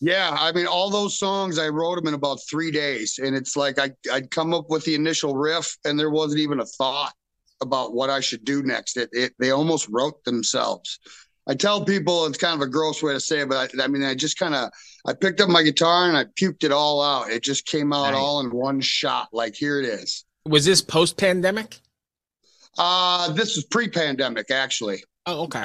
Yeah, 0.00 0.36
I 0.38 0.52
mean, 0.52 0.66
all 0.66 0.90
those 0.90 1.18
songs 1.18 1.58
I 1.58 1.68
wrote 1.68 1.96
them 1.96 2.08
in 2.08 2.14
about 2.14 2.40
three 2.48 2.70
days, 2.70 3.18
and 3.22 3.36
it's 3.36 3.56
like 3.56 3.78
I 3.78 3.92
I'd 4.12 4.30
come 4.30 4.52
up 4.52 4.70
with 4.70 4.84
the 4.84 4.94
initial 4.94 5.34
riff, 5.34 5.76
and 5.84 5.98
there 5.98 6.10
wasn't 6.10 6.40
even 6.40 6.60
a 6.60 6.66
thought 6.66 7.12
about 7.60 7.94
what 7.94 8.10
I 8.10 8.20
should 8.20 8.44
do 8.44 8.62
next. 8.62 8.96
It, 8.96 9.10
it 9.12 9.34
they 9.38 9.50
almost 9.50 9.88
wrote 9.90 10.24
themselves. 10.24 10.98
I 11.46 11.54
tell 11.54 11.84
people 11.84 12.26
it's 12.26 12.38
kind 12.38 12.54
of 12.54 12.66
a 12.66 12.70
gross 12.70 13.02
way 13.02 13.12
to 13.12 13.20
say 13.20 13.40
it, 13.40 13.48
but 13.48 13.74
I, 13.78 13.84
I 13.84 13.86
mean, 13.88 14.02
I 14.02 14.14
just 14.14 14.38
kind 14.38 14.54
of 14.54 14.70
I 15.06 15.12
picked 15.12 15.40
up 15.40 15.48
my 15.48 15.62
guitar 15.62 16.08
and 16.08 16.16
I 16.16 16.24
puked 16.24 16.64
it 16.64 16.72
all 16.72 17.02
out. 17.02 17.30
It 17.30 17.42
just 17.42 17.66
came 17.66 17.92
out 17.92 18.12
nice. 18.12 18.16
all 18.16 18.40
in 18.40 18.50
one 18.50 18.80
shot. 18.80 19.28
Like 19.32 19.54
here 19.54 19.80
it 19.80 19.86
is. 19.86 20.24
Was 20.46 20.64
this 20.64 20.80
post 20.80 21.16
pandemic? 21.16 21.80
Uh 22.78 23.32
this 23.32 23.56
is 23.56 23.64
pre 23.64 23.88
pandemic 23.88 24.50
actually. 24.50 25.04
Oh, 25.26 25.44
okay. 25.44 25.64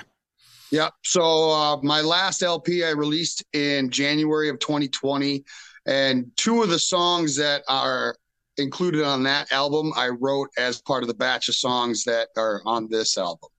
Yep. 0.71 0.93
So 1.03 1.51
uh, 1.51 1.77
my 1.81 2.01
last 2.01 2.43
LP 2.43 2.83
I 2.83 2.91
released 2.91 3.43
in 3.53 3.89
January 3.89 4.50
of 4.50 4.59
2020, 4.59 5.43
and 5.86 6.31
two 6.36 6.62
of 6.62 6.69
the 6.69 6.77
songs 6.79 7.36
that 7.38 7.63
are 7.67 8.15
included 8.57 9.03
on 9.03 9.24
that 9.24 9.51
album 9.51 9.91
I 9.95 10.09
wrote 10.09 10.50
as 10.57 10.81
part 10.81 11.03
of 11.03 11.07
the 11.07 11.15
batch 11.15 11.50
of 11.50 11.55
songs 11.55 12.03
that 12.03 12.29
are 12.38 12.62
on 12.65 12.88
this 12.89 13.17
album. 13.17 13.50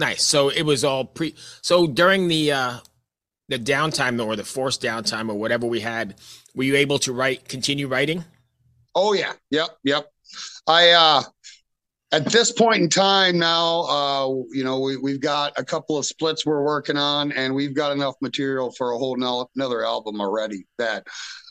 Nice. 0.00 0.22
So 0.22 0.48
it 0.48 0.62
was 0.62 0.84
all 0.84 1.04
pre. 1.04 1.34
So 1.62 1.86
during 1.86 2.28
the 2.28 2.52
uh 2.52 2.78
the 3.48 3.58
downtime 3.58 4.24
or 4.24 4.36
the 4.36 4.44
forced 4.44 4.82
downtime 4.82 5.30
or 5.30 5.34
whatever 5.34 5.66
we 5.66 5.80
had, 5.80 6.16
were 6.54 6.64
you 6.64 6.76
able 6.76 6.98
to 7.00 7.12
write, 7.12 7.48
continue 7.48 7.88
writing? 7.88 8.24
Oh 8.94 9.12
yeah. 9.12 9.32
Yep. 9.50 9.68
Yep. 9.84 10.06
I 10.66 10.90
uh, 10.90 11.22
at 12.12 12.26
this 12.26 12.52
point 12.52 12.82
in 12.82 12.88
time 12.88 13.38
now, 13.38 13.82
uh, 13.82 14.28
you 14.52 14.64
know, 14.64 14.80
we, 14.80 14.96
we've 14.96 15.20
got 15.20 15.52
a 15.58 15.64
couple 15.64 15.98
of 15.98 16.06
splits 16.06 16.46
we're 16.46 16.64
working 16.64 16.96
on, 16.96 17.32
and 17.32 17.54
we've 17.54 17.74
got 17.74 17.92
enough 17.92 18.14
material 18.22 18.70
for 18.72 18.92
a 18.92 18.98
whole 18.98 19.16
no, 19.16 19.48
another 19.56 19.84
album 19.84 20.20
already 20.20 20.66
that 20.78 21.06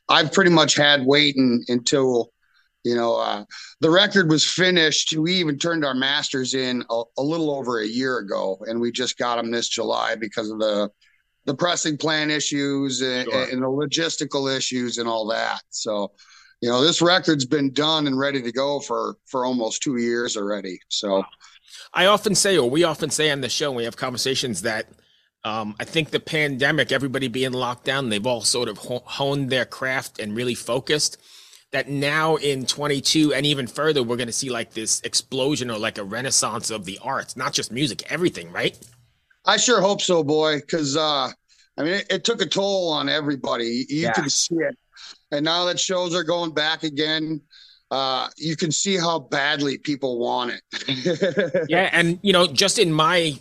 I've 0.09 0.31
pretty 0.31 0.51
much 0.51 0.75
had 0.75 1.05
waiting 1.05 1.63
until, 1.67 2.31
you 2.87 2.95
know, 2.95 3.15
uh, 3.17 3.43
the 3.81 3.89
record 3.89 4.29
was 4.29 4.45
finished. 4.45 5.15
We 5.15 5.33
even 5.33 5.57
turned 5.57 5.83
our 5.83 5.93
masters 5.93 6.53
in 6.53 6.83
a, 6.89 7.03
a, 7.17 7.23
little 7.23 7.51
over 7.51 7.81
a 7.81 7.87
year 7.87 8.19
ago, 8.19 8.57
and 8.67 8.79
we 8.79 8.91
just 8.91 9.17
got 9.17 9.35
them 9.35 9.51
this 9.51 9.67
July 9.67 10.15
because 10.15 10.49
of 10.49 10.59
the 10.59 10.89
the 11.45 11.55
pressing 11.55 11.97
plan 11.97 12.29
issues 12.29 13.01
and, 13.01 13.29
sure. 13.31 13.43
and 13.43 13.61
the 13.61 13.67
logistical 13.67 14.53
issues 14.53 14.97
and 14.97 15.07
all 15.07 15.25
that. 15.27 15.61
So, 15.69 16.11
you 16.61 16.69
know 16.69 16.81
this 16.81 17.01
record's 17.01 17.45
been 17.45 17.71
done 17.71 18.07
and 18.07 18.17
ready 18.17 18.41
to 18.41 18.51
go 18.51 18.79
for 18.79 19.17
for 19.25 19.45
almost 19.45 19.83
two 19.83 19.97
years 19.97 20.35
already 20.35 20.79
so 20.89 21.23
i 21.93 22.05
often 22.05 22.33
say 22.33 22.57
or 22.57 22.69
we 22.69 22.83
often 22.83 23.09
say 23.09 23.29
on 23.29 23.41
the 23.41 23.49
show 23.49 23.71
we 23.71 23.83
have 23.83 23.95
conversations 23.95 24.63
that 24.63 24.87
um, 25.43 25.75
i 25.79 25.83
think 25.83 26.09
the 26.09 26.19
pandemic 26.19 26.91
everybody 26.91 27.27
being 27.27 27.53
locked 27.53 27.85
down 27.85 28.09
they've 28.09 28.25
all 28.25 28.41
sort 28.41 28.69
of 28.69 28.77
honed 28.79 29.49
their 29.49 29.65
craft 29.65 30.19
and 30.19 30.35
really 30.35 30.55
focused 30.55 31.17
that 31.71 31.89
now 31.89 32.35
in 32.37 32.65
22 32.65 33.33
and 33.33 33.45
even 33.45 33.67
further 33.67 34.01
we're 34.01 34.15
going 34.15 34.27
to 34.27 34.33
see 34.33 34.49
like 34.49 34.73
this 34.73 35.01
explosion 35.01 35.69
or 35.69 35.77
like 35.77 35.97
a 35.97 36.03
renaissance 36.03 36.69
of 36.69 36.85
the 36.85 36.97
arts 37.01 37.35
not 37.35 37.53
just 37.53 37.71
music 37.71 38.09
everything 38.11 38.51
right 38.51 38.79
i 39.45 39.57
sure 39.57 39.81
hope 39.81 40.01
so 40.01 40.23
boy 40.23 40.57
because 40.59 40.95
uh 40.95 41.29
i 41.77 41.83
mean 41.83 41.93
it, 41.93 42.07
it, 42.09 42.23
took 42.23 42.41
a 42.41 42.45
toll 42.45 42.91
on 42.91 43.09
everybody 43.09 43.85
you 43.89 44.03
yeah. 44.03 44.13
can 44.13 44.29
see 44.29 44.55
it 44.55 44.77
and 45.31 45.43
now 45.43 45.65
that 45.65 45.79
shows 45.79 46.15
are 46.15 46.23
going 46.23 46.53
back 46.53 46.83
again, 46.83 47.41
uh, 47.91 48.27
you 48.37 48.55
can 48.55 48.71
see 48.71 48.97
how 48.97 49.19
badly 49.19 49.77
people 49.77 50.19
want 50.19 50.53
it. 50.53 51.65
yeah, 51.69 51.89
and 51.91 52.19
you 52.21 52.33
know, 52.33 52.47
just 52.47 52.79
in 52.79 52.91
my 52.91 53.39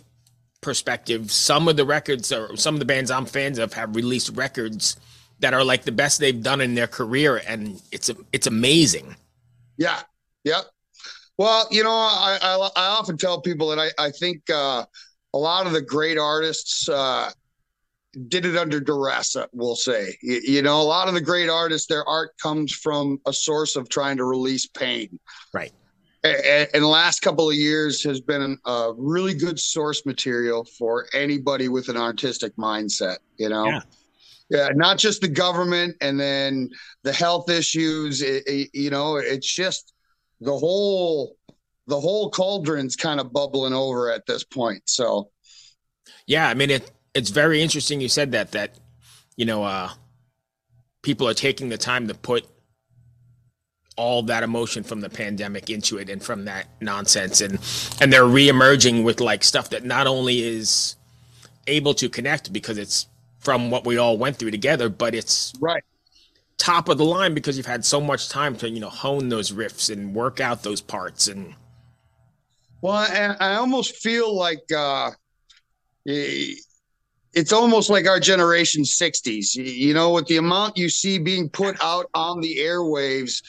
perspective, 0.61 1.31
some 1.31 1.67
of 1.67 1.77
the 1.77 1.85
records 1.85 2.31
or 2.31 2.55
some 2.57 2.75
of 2.75 2.79
the 2.79 2.85
bands 2.85 3.11
I'm 3.11 3.25
fans 3.25 3.57
of 3.57 3.73
have 3.73 3.95
released 3.95 4.35
records 4.35 4.97
that 5.39 5.53
are 5.53 5.63
like 5.63 5.83
the 5.83 5.91
best 5.91 6.19
they've 6.19 6.41
done 6.41 6.61
in 6.61 6.75
their 6.75 6.87
career, 6.87 7.41
and 7.47 7.81
it's 7.91 8.09
it's 8.33 8.47
amazing. 8.47 9.15
Yeah. 9.77 9.99
Yep. 10.43 10.65
Well, 11.37 11.67
you 11.69 11.83
know, 11.83 11.91
I 11.91 12.39
I, 12.41 12.69
I 12.75 12.87
often 12.87 13.17
tell 13.17 13.41
people 13.41 13.69
that 13.69 13.79
I 13.79 13.89
I 13.97 14.11
think 14.11 14.49
uh, 14.49 14.85
a 15.33 15.37
lot 15.37 15.67
of 15.67 15.73
the 15.73 15.81
great 15.81 16.17
artists. 16.17 16.87
Uh, 16.89 17.31
did 18.29 18.45
it 18.45 18.57
under 18.57 18.79
duress, 18.79 19.35
uh, 19.35 19.45
we'll 19.51 19.75
say. 19.75 20.17
You, 20.21 20.41
you, 20.43 20.61
know, 20.61 20.81
a 20.81 20.83
lot 20.83 21.07
of 21.07 21.13
the 21.13 21.21
great 21.21 21.49
artists, 21.49 21.87
their 21.87 22.07
art 22.07 22.31
comes 22.41 22.73
from 22.73 23.19
a 23.27 23.33
source 23.33 23.75
of 23.75 23.89
trying 23.89 24.17
to 24.17 24.23
release 24.23 24.65
pain. 24.65 25.19
Right. 25.53 25.71
And, 26.23 26.67
and 26.73 26.83
the 26.83 26.87
last 26.87 27.19
couple 27.21 27.47
of 27.47 27.55
years 27.55 28.03
has 28.03 28.19
been 28.19 28.57
a 28.65 28.91
really 28.97 29.33
good 29.33 29.59
source 29.59 30.05
material 30.05 30.65
for 30.77 31.07
anybody 31.13 31.67
with 31.67 31.89
an 31.89 31.97
artistic 31.97 32.55
mindset, 32.55 33.17
you 33.37 33.49
know? 33.49 33.67
Yeah. 33.67 33.81
Yeah, 34.49 34.69
not 34.73 34.97
just 34.97 35.21
the 35.21 35.27
government 35.27 35.97
and 35.99 36.19
then 36.19 36.69
the 37.03 37.11
health 37.11 37.49
issues. 37.49 38.21
It, 38.21 38.43
it, 38.47 38.69
you 38.73 38.89
know, 38.89 39.17
it's 39.17 39.51
just 39.51 39.93
the 40.39 40.57
whole 40.57 41.35
the 41.87 41.99
whole 41.99 42.29
cauldron's 42.31 42.95
kind 42.95 43.19
of 43.19 43.31
bubbling 43.33 43.73
over 43.73 44.11
at 44.11 44.25
this 44.25 44.43
point. 44.43 44.83
So, 44.85 45.31
yeah, 46.25 46.47
I 46.47 46.53
mean 46.53 46.69
it 46.69 46.89
it's 47.13 47.29
very 47.29 47.61
interesting 47.61 47.99
you 47.99 48.09
said 48.09 48.31
that 48.31 48.51
that 48.51 48.77
you 49.35 49.45
know 49.45 49.63
uh 49.63 49.89
people 51.01 51.27
are 51.27 51.33
taking 51.33 51.69
the 51.69 51.77
time 51.77 52.07
to 52.07 52.13
put 52.13 52.45
all 53.95 54.21
that 54.21 54.43
emotion 54.43 54.83
from 54.83 55.01
the 55.01 55.09
pandemic 55.09 55.69
into 55.69 55.97
it 55.97 56.09
and 56.09 56.21
from 56.21 56.45
that 56.45 56.67
nonsense 56.79 57.41
and 57.41 57.53
and 57.99 58.13
they're 58.13 58.23
reemerging 58.23 59.03
with 59.03 59.19
like 59.19 59.43
stuff 59.43 59.71
that 59.71 59.83
not 59.83 60.05
only 60.05 60.39
is 60.39 60.95
able 61.65 61.93
to 61.95 62.07
connect 62.07 62.53
because 62.53 62.77
it's 62.77 63.07
from 63.39 63.69
what 63.69 63.85
we 63.85 63.97
all 63.97 64.17
went 64.17 64.35
through 64.37 64.51
together 64.51 64.89
but 64.89 65.13
it's 65.13 65.53
right. 65.59 65.83
top 66.57 66.89
of 66.89 66.97
the 66.97 67.05
line 67.05 67.33
because 67.33 67.57
you've 67.57 67.65
had 67.65 67.85
so 67.85 68.01
much 68.01 68.29
time 68.29 68.55
to 68.55 68.69
you 68.69 68.79
know 68.79 68.89
hone 68.89 69.29
those 69.29 69.51
riffs 69.51 69.91
and 69.91 70.13
work 70.13 70.39
out 70.39 70.63
those 70.63 70.81
parts 70.81 71.27
and 71.27 71.53
well 72.81 73.05
and 73.11 73.37
i 73.39 73.55
almost 73.55 73.95
feel 73.97 74.35
like 74.35 74.63
uh 74.75 75.11
it's 76.05 77.53
almost 77.53 77.89
like 77.89 78.07
our 78.07 78.19
generation 78.19 78.83
60s 78.83 79.55
you 79.55 79.93
know 79.93 80.11
with 80.11 80.25
the 80.27 80.37
amount 80.37 80.77
you 80.77 80.89
see 80.89 81.17
being 81.17 81.49
put 81.49 81.75
out 81.83 82.07
on 82.13 82.41
the 82.41 82.57
airwaves 82.57 83.41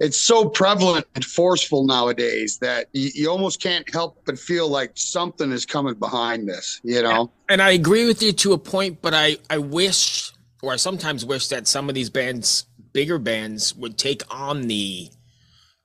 it's 0.00 0.16
so 0.16 0.48
prevalent 0.48 1.06
and 1.14 1.24
forceful 1.24 1.86
nowadays 1.86 2.58
that 2.58 2.88
you, 2.92 3.10
you, 3.14 3.30
almost 3.30 3.60
can't 3.60 3.90
help 3.92 4.20
but 4.24 4.38
feel 4.38 4.68
like 4.68 4.92
something 4.94 5.52
is 5.52 5.64
coming 5.64 5.94
behind 5.94 6.48
this 6.48 6.80
you 6.84 7.02
know 7.02 7.30
and 7.48 7.62
i 7.62 7.70
agree 7.70 8.06
with 8.06 8.22
you 8.22 8.32
to 8.32 8.52
a 8.52 8.58
point 8.58 9.00
but 9.02 9.14
i 9.14 9.36
i 9.50 9.58
wish 9.58 10.32
or 10.62 10.72
i 10.72 10.76
sometimes 10.76 11.24
wish 11.24 11.48
that 11.48 11.66
some 11.66 11.88
of 11.88 11.94
these 11.94 12.10
bands 12.10 12.66
bigger 12.92 13.18
bands 13.18 13.74
would 13.74 13.98
take 13.98 14.22
on 14.30 14.62
the 14.62 15.10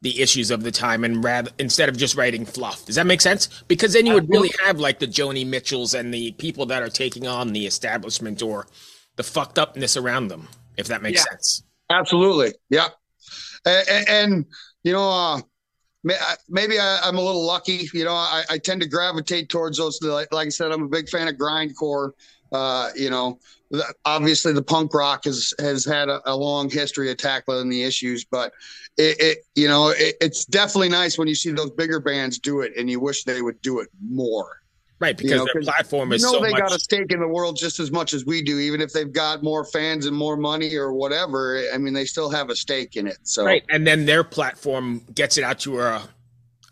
the 0.01 0.21
issues 0.21 0.49
of 0.49 0.63
the 0.63 0.71
time 0.71 1.03
and 1.03 1.23
rather 1.23 1.51
instead 1.59 1.89
of 1.89 1.97
just 1.97 2.15
writing 2.15 2.45
fluff. 2.45 2.85
Does 2.85 2.95
that 2.95 3.05
make 3.05 3.19
sense? 3.19 3.49
Because 3.67 3.93
then 3.93 4.05
you 4.05 4.13
would 4.13 4.29
really 4.29 4.51
have 4.65 4.79
like 4.79 4.99
the 4.99 5.07
Joni 5.07 5.45
Mitchells 5.45 5.93
and 5.93 6.13
the 6.13 6.31
people 6.33 6.65
that 6.67 6.81
are 6.81 6.89
taking 6.89 7.27
on 7.27 7.51
the 7.51 7.65
establishment 7.65 8.41
or 8.41 8.67
the 9.17 9.23
fucked 9.23 9.59
upness 9.59 9.97
around 9.97 10.29
them, 10.29 10.47
if 10.77 10.87
that 10.87 11.01
makes 11.01 11.19
yeah, 11.19 11.31
sense. 11.31 11.63
Absolutely. 11.89 12.53
Yeah. 12.69 12.87
And, 13.65 14.09
and 14.09 14.45
you 14.83 14.93
know, 14.93 15.09
uh, 15.09 15.41
maybe 16.49 16.79
I, 16.79 17.07
am 17.07 17.17
a 17.17 17.21
little 17.21 17.45
lucky. 17.45 17.89
You 17.93 18.05
know, 18.05 18.13
I, 18.13 18.43
I, 18.49 18.57
tend 18.57 18.81
to 18.81 18.87
gravitate 18.87 19.49
towards 19.49 19.77
those. 19.77 20.01
Like, 20.01 20.31
like 20.33 20.47
I 20.47 20.49
said, 20.49 20.71
I'm 20.71 20.83
a 20.83 20.87
big 20.87 21.09
fan 21.09 21.27
of 21.27 21.35
grindcore. 21.35 22.11
Uh, 22.51 22.89
you 22.95 23.09
know, 23.09 23.39
obviously 24.05 24.53
the 24.53 24.63
punk 24.63 24.93
rock 24.93 25.25
has 25.25 25.53
has 25.59 25.85
had 25.85 26.09
a, 26.09 26.21
a 26.25 26.35
long 26.35 26.69
history 26.69 27.11
of 27.11 27.17
tackling 27.17 27.69
the 27.69 27.83
issues, 27.83 28.25
but 28.25 28.53
it, 28.97 29.19
it 29.19 29.37
you 29.55 29.67
know 29.67 29.89
it, 29.89 30.15
it's 30.21 30.45
definitely 30.45 30.89
nice 30.89 31.17
when 31.17 31.27
you 31.27 31.35
see 31.35 31.51
those 31.51 31.71
bigger 31.71 31.99
bands 31.99 32.39
do 32.39 32.61
it, 32.61 32.73
and 32.77 32.89
you 32.89 32.99
wish 32.99 33.23
they 33.23 33.41
would 33.41 33.61
do 33.61 33.79
it 33.79 33.89
more. 34.01 34.58
Right, 34.99 35.15
because 35.15 35.31
you 35.31 35.37
know, 35.37 35.47
their 35.53 35.61
platform 35.61 36.11
is 36.11 36.21
you 36.21 36.27
know 36.27 36.39
so 36.39 36.43
they 36.43 36.51
much... 36.51 36.59
got 36.59 36.75
a 36.75 36.79
stake 36.79 37.11
in 37.11 37.21
the 37.21 37.27
world 37.27 37.55
just 37.55 37.79
as 37.79 37.89
much 37.89 38.13
as 38.13 38.25
we 38.25 38.41
do, 38.41 38.59
even 38.59 38.81
if 38.81 38.91
they've 38.91 39.11
got 39.11 39.43
more 39.43 39.63
fans 39.63 40.05
and 40.05 40.15
more 40.15 40.35
money 40.35 40.75
or 40.75 40.93
whatever. 40.93 41.63
I 41.73 41.77
mean, 41.77 41.93
they 41.93 42.03
still 42.03 42.29
have 42.29 42.49
a 42.49 42.55
stake 42.55 42.97
in 42.97 43.07
it. 43.07 43.17
So 43.23 43.45
right, 43.45 43.63
and 43.69 43.87
then 43.87 44.05
their 44.05 44.25
platform 44.25 45.01
gets 45.15 45.37
it 45.37 45.43
out 45.43 45.59
to 45.61 45.79
a 45.79 46.03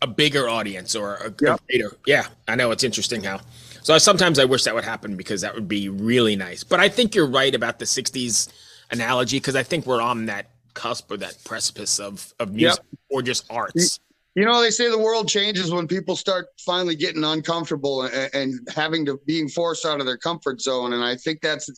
a 0.02 0.06
bigger 0.06 0.48
audience 0.48 0.94
or 0.94 1.14
a, 1.14 1.34
yep. 1.40 1.60
greater. 1.66 1.96
Yeah, 2.06 2.26
I 2.46 2.54
know 2.54 2.70
it's 2.70 2.84
interesting 2.84 3.24
how 3.24 3.40
so 3.82 3.94
I, 3.94 3.98
sometimes 3.98 4.38
I 4.38 4.44
wish 4.44 4.64
that 4.64 4.74
would 4.74 4.84
happen 4.84 5.16
because 5.16 5.40
that 5.40 5.54
would 5.54 5.66
be 5.66 5.88
really 5.88 6.36
nice. 6.36 6.62
But 6.62 6.80
I 6.80 6.90
think 6.90 7.14
you're 7.14 7.26
right 7.26 7.54
about 7.54 7.78
the 7.78 7.86
'60s 7.86 8.52
analogy 8.90 9.38
because 9.38 9.56
I 9.56 9.62
think 9.62 9.86
we're 9.86 10.02
on 10.02 10.26
that 10.26 10.50
cusp 10.74 11.10
or 11.10 11.16
that 11.16 11.42
precipice 11.44 11.98
of 11.98 12.34
of 12.38 12.52
music 12.52 12.84
yep. 12.92 13.00
or 13.08 13.22
just 13.22 13.50
arts. 13.50 14.00
You 14.34 14.44
know, 14.44 14.60
they 14.60 14.70
say 14.70 14.88
the 14.88 14.98
world 14.98 15.28
changes 15.28 15.72
when 15.72 15.88
people 15.88 16.14
start 16.14 16.46
finally 16.64 16.94
getting 16.94 17.24
uncomfortable 17.24 18.02
and, 18.02 18.30
and 18.34 18.68
having 18.74 19.04
to 19.06 19.18
being 19.26 19.48
forced 19.48 19.84
out 19.84 20.00
of 20.00 20.06
their 20.06 20.18
comfort 20.18 20.60
zone. 20.60 20.92
And 20.92 21.02
I 21.02 21.16
think 21.16 21.40
that's 21.40 21.68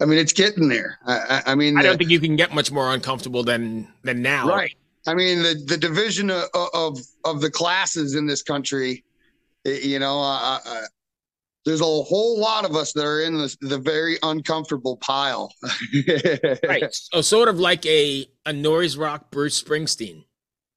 I 0.00 0.06
mean, 0.06 0.18
it's 0.18 0.32
getting 0.32 0.68
there. 0.68 0.98
I, 1.06 1.42
I 1.46 1.54
mean, 1.54 1.76
I 1.76 1.82
don't 1.82 1.92
the, 1.92 1.98
think 1.98 2.10
you 2.10 2.20
can 2.20 2.36
get 2.36 2.54
much 2.54 2.72
more 2.72 2.92
uncomfortable 2.92 3.42
than 3.42 3.86
than 4.02 4.22
now. 4.22 4.48
Right. 4.48 4.74
I 5.06 5.14
mean, 5.14 5.42
the 5.42 5.62
the 5.66 5.76
division 5.76 6.30
of 6.30 6.44
of, 6.54 6.98
of 7.24 7.40
the 7.40 7.50
classes 7.50 8.14
in 8.14 8.26
this 8.26 8.42
country, 8.42 9.04
you 9.64 9.98
know, 9.98 10.20
uh, 10.22 10.58
there's 11.66 11.82
a 11.82 11.84
whole 11.84 12.40
lot 12.40 12.64
of 12.64 12.74
us 12.74 12.92
that 12.94 13.04
are 13.04 13.20
in 13.20 13.36
the, 13.36 13.54
the 13.60 13.78
very 13.78 14.16
uncomfortable 14.22 14.96
pile. 14.96 15.52
right. 16.66 16.88
So 16.90 17.20
sort 17.20 17.48
of 17.48 17.58
like 17.58 17.84
a 17.84 18.26
a 18.46 18.52
noise 18.52 18.96
rock 18.96 19.30
Bruce 19.30 19.62
Springsteen. 19.62 20.24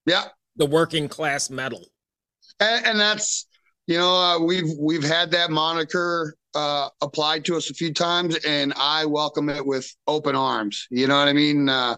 Yeah. 0.06 0.26
The 0.56 0.66
working 0.66 1.08
class 1.08 1.50
metal. 1.50 1.88
And, 2.60 2.86
and 2.86 3.00
that's 3.00 3.48
you 3.88 3.98
know 3.98 4.16
uh, 4.16 4.40
we've 4.40 4.70
we've 4.80 5.04
had 5.04 5.32
that 5.32 5.52
moniker 5.52 6.36
uh, 6.56 6.90
applied 7.02 7.46
to 7.46 7.56
us 7.56 7.70
a 7.70 7.74
few 7.74 7.94
times, 7.94 8.38
and 8.46 8.74
I 8.78 9.06
welcome 9.06 9.50
it 9.50 9.66
with 9.66 9.94
open 10.08 10.36
arms. 10.36 10.88
You 10.90 11.08
know 11.08 11.18
what 11.18 11.28
I 11.28 11.34
mean? 11.34 11.70
Uh, 11.70 11.96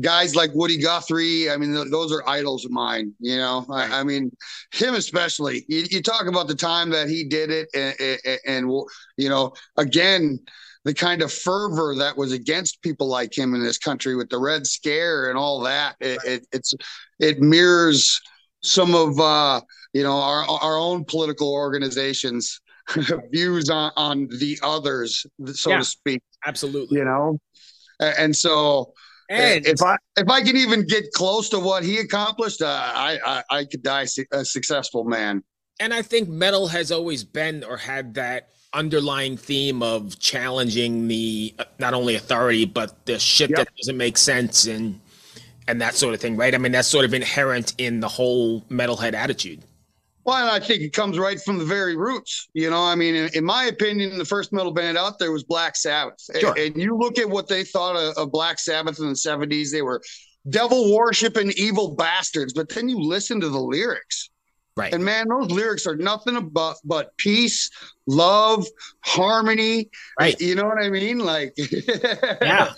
guys 0.00 0.36
like 0.36 0.50
Woody 0.54 0.78
Guthrie. 0.78 1.50
I 1.50 1.56
mean, 1.56 1.72
th- 1.72 1.90
those 1.90 2.12
are 2.12 2.28
idols 2.28 2.64
of 2.64 2.70
mine. 2.70 3.12
You 3.20 3.36
know, 3.36 3.66
I, 3.70 4.00
I 4.00 4.04
mean, 4.04 4.30
him 4.72 4.94
especially. 4.94 5.64
You, 5.68 5.84
you, 5.90 6.02
talk 6.02 6.26
about 6.26 6.48
the 6.48 6.54
time 6.54 6.90
that 6.90 7.08
he 7.08 7.24
did 7.24 7.50
it, 7.50 7.68
and, 7.74 7.94
and, 8.24 8.38
and, 8.46 8.82
you 9.16 9.28
know, 9.28 9.52
again, 9.76 10.40
the 10.88 10.94
kind 10.94 11.20
of 11.20 11.30
fervor 11.30 11.94
that 11.94 12.16
was 12.16 12.32
against 12.32 12.80
people 12.80 13.08
like 13.08 13.36
him 13.36 13.54
in 13.54 13.62
this 13.62 13.76
country 13.76 14.16
with 14.16 14.30
the 14.30 14.38
Red 14.38 14.66
Scare 14.66 15.28
and 15.28 15.38
all 15.38 15.60
that. 15.60 15.96
It, 16.00 16.18
it 16.24 16.46
it's 16.50 16.72
it 17.20 17.40
mirrors 17.40 18.18
some 18.62 18.94
of 18.94 19.20
uh, 19.20 19.60
you 19.92 20.02
know 20.02 20.18
our 20.18 20.48
our 20.48 20.78
own 20.78 21.04
political 21.04 21.52
organizations 21.52 22.62
views 23.30 23.68
on 23.68 23.92
on 23.96 24.28
the 24.38 24.58
others, 24.62 25.26
so 25.52 25.68
yeah, 25.68 25.76
to 25.76 25.84
speak. 25.84 26.22
Absolutely. 26.46 27.00
You 27.00 27.04
know, 27.04 27.38
and 28.00 28.34
so 28.34 28.94
And 29.28 29.66
if 29.66 29.82
I 29.82 29.98
if 30.16 30.30
I 30.30 30.40
can 30.40 30.56
even 30.56 30.86
get 30.86 31.12
close 31.12 31.50
to 31.50 31.58
what 31.58 31.84
he 31.84 31.98
accomplished, 31.98 32.62
uh, 32.62 32.66
I, 32.66 33.18
I 33.26 33.42
I 33.58 33.64
could 33.66 33.82
die 33.82 34.06
a 34.32 34.42
successful 34.42 35.04
man. 35.04 35.44
And 35.80 35.92
I 35.92 36.00
think 36.00 36.30
metal 36.30 36.68
has 36.68 36.90
always 36.90 37.24
been 37.24 37.62
or 37.62 37.76
had 37.76 38.14
that 38.14 38.48
underlying 38.72 39.36
theme 39.36 39.82
of 39.82 40.18
challenging 40.18 41.08
the 41.08 41.54
uh, 41.58 41.64
not 41.78 41.94
only 41.94 42.14
authority 42.14 42.66
but 42.66 43.06
the 43.06 43.18
shit 43.18 43.48
yep. 43.50 43.58
that 43.58 43.68
doesn't 43.76 43.96
make 43.96 44.18
sense 44.18 44.66
and 44.66 45.00
and 45.68 45.82
that 45.82 45.94
sort 45.94 46.14
of 46.14 46.20
thing, 46.20 46.36
right? 46.36 46.54
I 46.54 46.58
mean, 46.58 46.72
that's 46.72 46.88
sort 46.88 47.04
of 47.04 47.12
inherent 47.12 47.74
in 47.78 48.00
the 48.00 48.08
whole 48.08 48.62
metalhead 48.62 49.12
attitude. 49.12 49.62
Well, 50.24 50.50
I 50.50 50.60
think 50.60 50.82
it 50.82 50.92
comes 50.92 51.18
right 51.18 51.38
from 51.40 51.58
the 51.58 51.64
very 51.64 51.94
roots. 51.94 52.48
You 52.54 52.70
know, 52.70 52.82
I 52.82 52.94
mean, 52.94 53.14
in, 53.14 53.30
in 53.34 53.44
my 53.44 53.64
opinion, 53.64 54.18
the 54.18 54.24
first 54.24 54.52
metal 54.52 54.72
band 54.72 54.98
out 54.98 55.18
there 55.18 55.30
was 55.30 55.44
Black 55.44 55.76
Sabbath. 55.76 56.18
Sure. 56.38 56.50
And, 56.50 56.58
and, 56.58 56.76
you 56.76 56.96
look 56.96 57.18
at 57.18 57.28
what 57.28 57.48
they 57.48 57.64
thought 57.64 57.96
of, 57.96 58.16
of 58.16 58.32
Black 58.32 58.58
Sabbath 58.58 58.98
in 58.98 59.08
the 59.08 59.14
70s, 59.14 59.70
they 59.70 59.82
were 59.82 60.02
devil 60.48 60.94
worshiping 60.94 61.52
evil 61.56 61.94
bastards. 61.94 62.52
But 62.52 62.68
then 62.70 62.88
you 62.88 62.98
listen 62.98 63.40
to 63.40 63.48
the 63.48 63.60
lyrics. 63.60 64.30
Right. 64.78 64.94
And 64.94 65.04
man, 65.04 65.28
those 65.28 65.50
lyrics 65.50 65.86
are 65.86 65.96
nothing 65.96 66.48
but 66.50 66.76
but 66.84 67.16
peace, 67.16 67.70
love, 68.06 68.64
harmony. 69.00 69.90
Right. 70.18 70.40
You 70.40 70.54
know 70.54 70.66
what 70.66 70.78
I 70.78 70.88
mean? 70.88 71.18
Like 71.18 71.54
Yeah. 72.40 72.74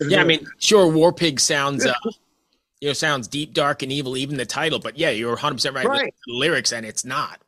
Yeah, 0.00 0.20
I 0.20 0.24
mean, 0.24 0.46
sure, 0.58 0.88
War 0.88 1.12
Pig 1.12 1.38
sounds 1.38 1.86
uh, 1.86 1.94
you 2.80 2.88
know, 2.88 2.92
sounds 2.92 3.28
deep, 3.28 3.54
dark, 3.54 3.82
and 3.82 3.92
evil, 3.92 4.16
even 4.16 4.36
the 4.36 4.46
title. 4.46 4.80
But 4.80 4.98
yeah, 4.98 5.10
you're 5.10 5.30
100 5.30 5.54
percent 5.54 5.74
right. 5.76 5.86
right. 5.86 6.14
the 6.26 6.32
lyrics, 6.32 6.72
and 6.72 6.84
it's 6.84 7.04
not. 7.04 7.40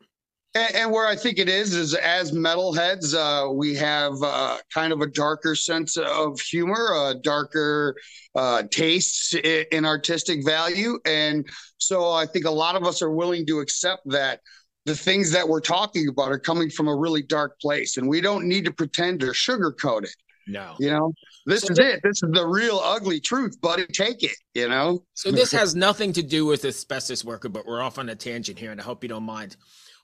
And, 0.57 0.75
and, 0.77 0.93
where 0.93 1.07
I 1.07 1.17
think 1.17 1.39
it 1.39 1.49
is 1.49 1.75
is 1.75 1.95
as 1.95 2.31
metalheads, 2.31 3.13
uh, 3.13 3.53
we 3.53 3.75
have 3.75 4.13
uh, 4.23 4.59
kind 4.73 4.93
of 4.93 5.01
a 5.01 5.09
darker 5.09 5.57
sense 5.57 5.97
of 5.97 6.41
humor, 6.41 6.95
uh, 6.95 7.15
darker 7.23 7.97
uh, 8.37 8.63
tastes 8.71 9.35
in, 9.35 9.65
in 9.73 9.85
artistic 9.85 10.45
value, 10.45 10.99
and 11.05 11.45
so 11.79 12.13
I 12.13 12.25
think 12.27 12.45
a 12.45 12.51
lot 12.51 12.77
of 12.77 12.85
us 12.85 13.03
are 13.03 13.11
willing 13.11 13.47
to 13.47 13.59
accept 13.59 14.03
that 14.07 14.41
the 14.85 14.95
things 14.95 15.31
that 15.33 15.49
we're 15.49 15.61
talking 15.61 16.09
about 16.09 16.31
are 16.31 16.39
coming 16.39 16.71
from 16.71 16.89
a 16.89 16.95
really 16.95 17.23
dark 17.23 17.59
place, 17.61 17.97
and 17.97 18.09
we 18.09 18.21
don't 18.21 18.47
need 18.47 18.65
to 18.65 18.73
pretend 18.73 19.23
or 19.23 19.33
sugarcoat 19.33 20.05
it. 20.05 20.15
No. 20.47 20.75
You 20.79 20.91
know, 20.91 21.13
this 21.47 21.63
so 21.63 21.73
is 21.73 21.79
it. 21.79 22.01
This 22.03 22.23
is 22.23 22.31
the 22.33 22.47
real 22.47 22.79
ugly 22.83 23.19
truth, 23.19 23.59
buddy. 23.61 23.87
Take 23.87 24.23
it, 24.23 24.37
you 24.55 24.69
know? 24.69 25.03
So 25.15 25.31
this 25.31 25.51
has 25.53 25.75
nothing 25.75 26.13
to 26.13 26.23
do 26.23 26.45
with 26.45 26.65
asbestos 26.65 27.25
worker, 27.25 27.49
but 27.49 27.67
we're 27.67 27.83
off 27.83 27.99
on 27.99 28.09
a 28.11 28.15
tangent 28.15 28.59
here, 28.59 28.71
and 28.71 28.81
I 28.81 28.85
hope 28.85 29.03
you 29.03 29.09
don't 29.09 29.25
mind. 29.25 29.57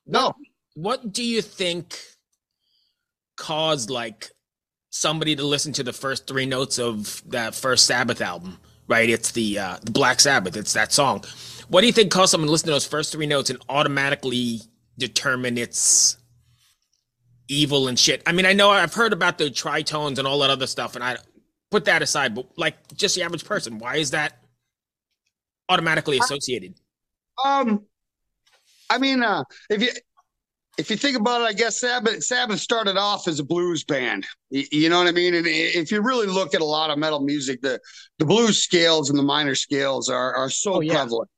No. 0.07 0.33
What, 0.83 1.13
do 1.13 1.23
you 1.23 1.43
think 1.43 1.99
caused 3.37 3.91
like 3.91 4.31
somebody 4.91 5.37
to 5.37 5.45
listen 5.45 5.73
to 5.75 5.83
the 5.83 5.93
first 5.93 6.27
three 6.27 6.47
notes 6.47 6.79
of 6.79 7.23
that 7.31 7.55
first 7.55 7.87
Sabbath 7.87 8.21
album? 8.21 8.59
Right? 8.89 9.09
It's 9.09 9.31
the 9.33 9.59
uh 9.59 9.77
the 9.83 9.93
Black 9.93 10.19
Sabbath, 10.19 10.57
it's 10.57 10.73
that 10.73 10.93
song. 10.93 11.23
What 11.69 11.83
do 11.83 11.87
you 11.87 11.93
think 11.93 12.11
caused 12.11 12.33
someone 12.33 12.49
to 12.49 12.53
listen 12.53 12.67
to 12.67 12.73
those 12.73 12.87
first 12.87 13.13
three 13.13 13.27
notes 13.27 13.51
and 13.51 13.63
automatically 13.69 14.63
determine 14.99 15.59
it's 15.59 16.17
evil 17.49 17.89
and 17.89 17.99
shit. 17.99 18.23
I 18.27 18.33
mean, 18.33 18.47
I 18.47 18.53
know 18.53 18.71
I've 18.71 18.95
heard 18.95 19.13
about 19.13 19.37
the 19.37 19.51
tritones 19.51 20.19
and 20.19 20.27
all 20.27 20.39
that 20.39 20.51
other 20.51 20.67
stuff, 20.67 20.95
and 20.95 21.05
I 21.05 21.17
put 21.71 21.85
that 21.87 22.01
aside, 22.01 22.35
but 22.35 22.47
like 22.57 22.77
just 22.95 23.17
the 23.17 23.23
average 23.23 23.45
person, 23.45 23.79
why 23.79 23.97
is 23.97 24.13
that 24.13 24.39
automatically 25.69 26.19
associated? 26.19 26.75
Um, 27.45 27.85
I 28.89 28.99
mean, 28.99 29.23
uh, 29.23 29.45
if 29.69 29.83
you 29.83 29.91
if 30.79 30.91
you 30.91 30.97
think 30.97 31.17
about 31.17 31.43
it, 31.43 31.45
I 31.45 31.53
guess 31.53 31.81
Sabbath 31.81 32.23
Sabbath 32.25 32.61
started 32.61 32.97
off 32.97 33.29
as 33.29 33.39
a 33.39 33.45
blues 33.45 33.85
band. 33.85 34.27
You, 34.51 34.65
you, 34.71 34.89
know 34.89 34.99
what 34.99 35.09
I 35.09 35.13
mean? 35.13 35.35
And 35.35 35.47
if 35.47 35.91
you 35.91 36.01
really 36.01 36.27
look 36.27 36.55
at 36.55 36.61
a 36.61 36.65
lot 36.65 36.91
of 36.91 36.99
metal 36.99 37.21
music, 37.21 37.61
the 37.61 37.81
the 38.19 38.25
blues 38.25 38.63
scales 38.63 39.11
and 39.11 39.19
the 39.19 39.23
minor 39.23 39.55
scales 39.55 40.09
are 40.09 40.35
are 40.35 40.51
so 40.51 40.75
oh, 40.75 40.81
yeah. 40.81 40.95
prevalent. 40.95 41.29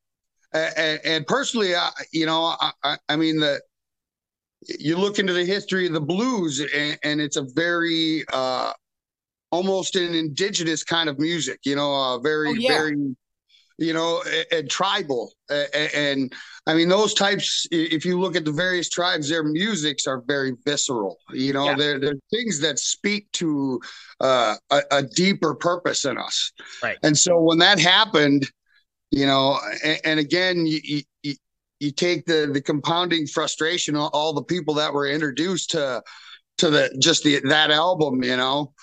And, 0.53 0.99
and, 1.03 1.25
personally, 1.25 1.75
I, 1.75 1.89
you 2.11 2.27
know, 2.27 2.55
I, 2.83 2.97
I 3.09 3.15
mean 3.15 3.39
the 3.39 3.59
you 4.67 4.97
look 4.97 5.19
into 5.19 5.33
the 5.33 5.45
history 5.45 5.87
of 5.87 5.93
the 5.93 6.01
blues 6.01 6.59
and, 6.59 6.97
and 7.03 7.21
it's 7.21 7.37
a 7.37 7.45
very 7.53 8.23
uh, 8.31 8.71
almost 9.51 9.95
an 9.95 10.13
indigenous 10.13 10.83
kind 10.83 11.09
of 11.09 11.19
music 11.19 11.59
you 11.63 11.75
know 11.75 11.93
uh, 11.93 12.19
very 12.19 12.49
oh, 12.49 12.53
yeah. 12.53 12.69
very 12.69 13.15
you 13.77 13.93
know 13.93 14.23
and, 14.51 14.69
tribal. 14.69 15.33
And, 15.49 15.91
and, 15.95 16.33
i 16.65 16.73
mean 16.73 16.87
those 16.87 17.13
types 17.13 17.67
if 17.71 18.05
you 18.05 18.19
look 18.19 18.35
at 18.37 18.45
the 18.45 18.51
various 18.51 18.89
tribes 18.89 19.27
their 19.29 19.43
musics 19.43 20.07
are 20.07 20.23
very 20.27 20.53
visceral. 20.65 21.17
You 21.31 21.53
know 21.53 21.65
yeah. 21.65 21.75
they're, 21.75 21.99
they're 21.99 22.19
things 22.31 22.59
that 22.61 22.79
speak 22.79 23.31
to 23.33 23.79
uh, 24.19 24.55
a, 24.69 24.81
a, 24.91 25.03
deeper 25.03 25.55
purpose 25.55 26.05
in 26.05 26.17
us. 26.17 26.53
Right. 26.81 26.97
And 27.03 27.17
so 27.17 27.41
when 27.41 27.57
that 27.59 27.79
happened 27.79 28.49
you 29.13 29.27
know 29.27 29.59
and, 29.83 29.99
and 30.03 30.19
again 30.19 30.65
you, 30.65 30.79
you, 31.21 31.35
you 31.79 31.91
take 31.91 32.25
the 32.25 32.49
the 32.51 32.61
compounding 32.61 33.27
frustration 33.27 33.95
all 33.95 34.33
the 34.33 34.43
people 34.43 34.73
that 34.73 34.93
were 34.93 35.07
introduced 35.07 35.71
to 35.71 36.01
to 36.57 36.69
the 36.69 36.95
just 36.99 37.23
the 37.23 37.39
that 37.41 37.69
album 37.69 38.23
you 38.23 38.35
know 38.35 38.73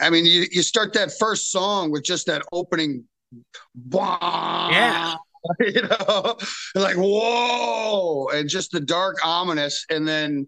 i 0.00 0.08
mean 0.08 0.24
you, 0.24 0.46
you 0.50 0.62
start 0.62 0.94
that 0.94 1.12
first 1.18 1.50
song 1.50 1.90
with 1.90 2.02
just 2.02 2.26
that 2.26 2.42
opening 2.50 3.04
yeah. 4.70 5.16
You 5.60 5.82
know? 5.82 6.36
Like 6.74 6.96
whoa! 6.96 8.26
And 8.34 8.48
just 8.48 8.72
the 8.72 8.80
dark 8.80 9.24
ominous. 9.24 9.86
And 9.88 10.06
then 10.06 10.46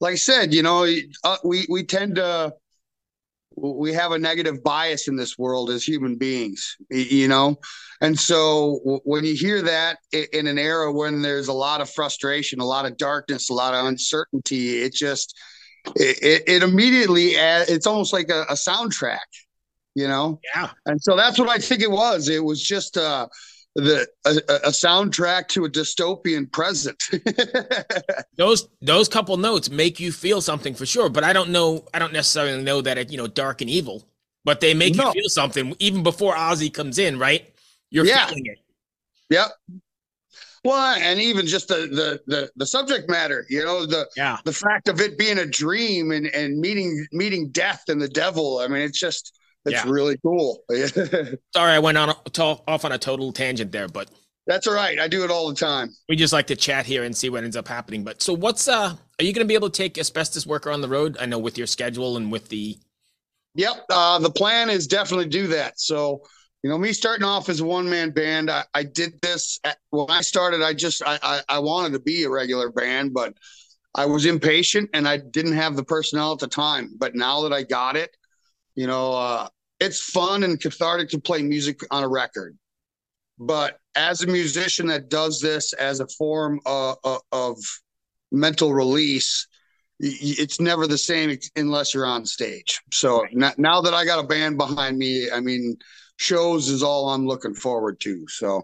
like 0.00 0.12
i 0.12 0.16
said 0.16 0.54
you 0.54 0.62
know 0.62 0.86
uh, 1.24 1.36
we 1.44 1.66
we 1.68 1.82
tend 1.82 2.14
to 2.14 2.54
we 3.60 3.92
have 3.92 4.12
a 4.12 4.18
negative 4.18 4.62
bias 4.62 5.08
in 5.08 5.16
this 5.16 5.38
world 5.38 5.70
as 5.70 5.86
human 5.86 6.16
beings, 6.16 6.76
you 6.90 7.28
know? 7.28 7.56
And 8.00 8.18
so 8.18 9.00
when 9.04 9.24
you 9.24 9.34
hear 9.34 9.62
that 9.62 9.98
in 10.12 10.46
an 10.46 10.58
era 10.58 10.92
when 10.92 11.22
there's 11.22 11.48
a 11.48 11.52
lot 11.52 11.80
of 11.80 11.90
frustration, 11.90 12.60
a 12.60 12.64
lot 12.64 12.86
of 12.86 12.96
darkness, 12.96 13.50
a 13.50 13.54
lot 13.54 13.74
of 13.74 13.86
uncertainty, 13.86 14.82
it 14.82 14.92
just, 14.92 15.36
it, 15.96 16.42
it 16.46 16.62
immediately, 16.62 17.36
adds, 17.36 17.70
it's 17.70 17.86
almost 17.86 18.12
like 18.12 18.28
a, 18.30 18.42
a 18.48 18.54
soundtrack, 18.54 19.18
you 19.98 20.08
know? 20.08 20.40
Yeah. 20.54 20.70
And 20.86 21.02
so 21.02 21.16
that's 21.16 21.38
what 21.38 21.48
I 21.48 21.58
think 21.58 21.82
it 21.82 21.90
was. 21.90 22.28
It 22.28 22.42
was 22.42 22.62
just, 22.62 22.96
uh, 22.96 23.26
the 23.74 24.08
a, 24.24 24.30
a, 24.66 24.70
soundtrack 24.70 25.46
to 25.48 25.64
a 25.64 25.70
dystopian 25.70 26.50
present. 26.50 27.00
those 28.36 28.68
those 28.80 29.08
couple 29.08 29.36
notes 29.36 29.70
make 29.70 30.00
you 30.00 30.10
feel 30.10 30.40
something 30.40 30.74
for 30.74 30.84
sure, 30.84 31.08
but 31.08 31.22
I 31.22 31.32
don't 31.32 31.50
know. 31.50 31.84
I 31.94 32.00
don't 32.00 32.12
necessarily 32.12 32.60
know 32.62 32.80
that 32.80 32.98
it 32.98 33.12
you 33.12 33.18
know 33.18 33.28
dark 33.28 33.60
and 33.60 33.70
evil, 33.70 34.04
but 34.44 34.60
they 34.60 34.74
make 34.74 34.96
no. 34.96 35.06
you 35.06 35.12
feel 35.12 35.28
something 35.28 35.76
even 35.78 36.02
before 36.02 36.34
Ozzy 36.34 36.72
comes 36.72 36.98
in, 36.98 37.20
right? 37.20 37.54
You're 37.90 38.04
yeah. 38.04 38.26
feeling 38.26 38.46
it. 38.46 38.58
Yep. 39.30 39.48
Well, 40.64 40.96
and 40.98 41.20
even 41.20 41.46
just 41.46 41.68
the, 41.68 41.86
the 41.86 42.20
the 42.26 42.50
the 42.56 42.66
subject 42.66 43.08
matter, 43.08 43.46
you 43.48 43.64
know, 43.64 43.86
the 43.86 44.08
yeah. 44.16 44.38
the 44.44 44.52
fact 44.52 44.88
of 44.88 45.00
it 45.00 45.16
being 45.16 45.38
a 45.38 45.46
dream 45.46 46.10
and 46.10 46.26
and 46.26 46.58
meeting 46.58 47.06
meeting 47.12 47.50
death 47.50 47.84
and 47.88 48.00
the 48.00 48.08
devil. 48.08 48.58
I 48.58 48.66
mean, 48.66 48.82
it's 48.82 48.98
just 48.98 49.37
it's 49.68 49.84
yeah. 49.84 49.90
really 49.90 50.16
cool. 50.18 50.62
Sorry, 51.54 51.72
I 51.72 51.78
went 51.78 51.98
on 51.98 52.14
to, 52.32 52.42
off 52.42 52.84
on 52.84 52.92
a 52.92 52.98
total 52.98 53.32
tangent 53.32 53.72
there, 53.72 53.88
but 53.88 54.10
that's 54.46 54.66
all 54.66 54.74
right. 54.74 54.98
I 54.98 55.08
do 55.08 55.24
it 55.24 55.30
all 55.30 55.48
the 55.48 55.54
time. 55.54 55.90
We 56.08 56.16
just 56.16 56.32
like 56.32 56.46
to 56.48 56.56
chat 56.56 56.86
here 56.86 57.04
and 57.04 57.16
see 57.16 57.28
what 57.28 57.44
ends 57.44 57.56
up 57.56 57.68
happening. 57.68 58.02
But 58.02 58.22
so, 58.22 58.32
what's 58.32 58.66
uh? 58.66 58.94
Are 59.20 59.24
you 59.24 59.32
going 59.32 59.44
to 59.44 59.48
be 59.48 59.54
able 59.54 59.70
to 59.70 59.76
take 59.76 59.98
asbestos 59.98 60.46
worker 60.46 60.70
on 60.70 60.80
the 60.80 60.88
road? 60.88 61.16
I 61.20 61.26
know 61.26 61.38
with 61.38 61.58
your 61.58 61.66
schedule 61.66 62.16
and 62.16 62.32
with 62.32 62.48
the. 62.48 62.78
Yep, 63.54 63.86
uh, 63.90 64.18
the 64.20 64.30
plan 64.30 64.70
is 64.70 64.86
definitely 64.86 65.28
do 65.28 65.48
that. 65.48 65.80
So 65.80 66.22
you 66.62 66.70
know, 66.70 66.78
me 66.78 66.92
starting 66.92 67.24
off 67.24 67.48
as 67.48 67.60
a 67.60 67.64
one 67.64 67.88
man 67.88 68.10
band, 68.10 68.50
I, 68.50 68.64
I, 68.74 68.82
did 68.82 69.20
this 69.22 69.60
at, 69.64 69.78
when 69.90 70.10
I 70.10 70.22
started. 70.22 70.62
I 70.62 70.74
just 70.74 71.02
I, 71.06 71.18
I 71.22 71.40
I 71.48 71.58
wanted 71.60 71.92
to 71.92 72.00
be 72.00 72.24
a 72.24 72.30
regular 72.30 72.70
band, 72.70 73.14
but 73.14 73.34
I 73.94 74.06
was 74.06 74.26
impatient 74.26 74.90
and 74.92 75.06
I 75.06 75.18
didn't 75.18 75.54
have 75.54 75.76
the 75.76 75.84
personnel 75.84 76.32
at 76.32 76.38
the 76.38 76.48
time. 76.48 76.94
But 76.96 77.14
now 77.14 77.42
that 77.42 77.52
I 77.52 77.62
got 77.62 77.96
it, 77.96 78.16
you 78.74 78.86
know, 78.86 79.12
uh, 79.12 79.48
it's 79.80 80.02
fun 80.02 80.42
and 80.42 80.60
cathartic 80.60 81.10
to 81.10 81.20
play 81.20 81.42
music 81.42 81.80
on 81.90 82.02
a 82.02 82.08
record. 82.08 82.56
But 83.38 83.78
as 83.94 84.22
a 84.22 84.26
musician 84.26 84.88
that 84.88 85.08
does 85.08 85.40
this 85.40 85.72
as 85.72 86.00
a 86.00 86.08
form 86.08 86.60
of, 86.66 86.96
of 87.30 87.58
mental 88.32 88.74
release, 88.74 89.46
it's 90.00 90.60
never 90.60 90.86
the 90.86 90.98
same 90.98 91.36
unless 91.56 91.94
you're 91.94 92.06
on 92.06 92.24
stage. 92.24 92.80
So 92.92 93.24
now 93.32 93.80
that 93.80 93.94
I 93.94 94.04
got 94.04 94.24
a 94.24 94.26
band 94.26 94.56
behind 94.56 94.98
me, 94.98 95.30
I 95.30 95.40
mean, 95.40 95.76
shows 96.16 96.68
is 96.68 96.82
all 96.82 97.10
I'm 97.10 97.26
looking 97.26 97.54
forward 97.54 98.00
to. 98.00 98.26
So, 98.28 98.62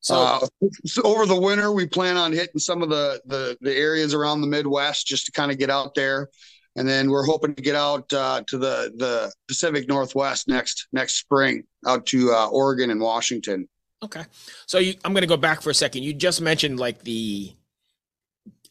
so, 0.00 0.16
uh, 0.16 0.46
so 0.84 1.02
over 1.02 1.26
the 1.26 1.40
winter, 1.40 1.70
we 1.70 1.86
plan 1.86 2.16
on 2.16 2.32
hitting 2.32 2.58
some 2.58 2.82
of 2.82 2.88
the, 2.88 3.20
the 3.26 3.56
the 3.60 3.72
areas 3.72 4.14
around 4.14 4.40
the 4.40 4.48
Midwest 4.48 5.06
just 5.06 5.26
to 5.26 5.32
kind 5.32 5.52
of 5.52 5.58
get 5.58 5.70
out 5.70 5.94
there 5.94 6.28
and 6.76 6.88
then 6.88 7.10
we're 7.10 7.24
hoping 7.24 7.54
to 7.54 7.62
get 7.62 7.74
out 7.74 8.12
uh, 8.12 8.42
to 8.46 8.58
the 8.58 8.92
the 8.96 9.32
Pacific 9.48 9.88
Northwest 9.88 10.48
next 10.48 10.88
next 10.92 11.16
spring, 11.16 11.64
out 11.86 12.06
to 12.06 12.32
uh, 12.32 12.48
Oregon 12.48 12.90
and 12.90 13.00
Washington. 13.00 13.68
Okay, 14.02 14.24
so 14.66 14.78
you, 14.78 14.94
I'm 15.04 15.12
going 15.12 15.22
to 15.22 15.28
go 15.28 15.36
back 15.36 15.62
for 15.62 15.70
a 15.70 15.74
second. 15.74 16.02
You 16.02 16.12
just 16.12 16.40
mentioned 16.40 16.80
like 16.80 17.02
the 17.02 17.54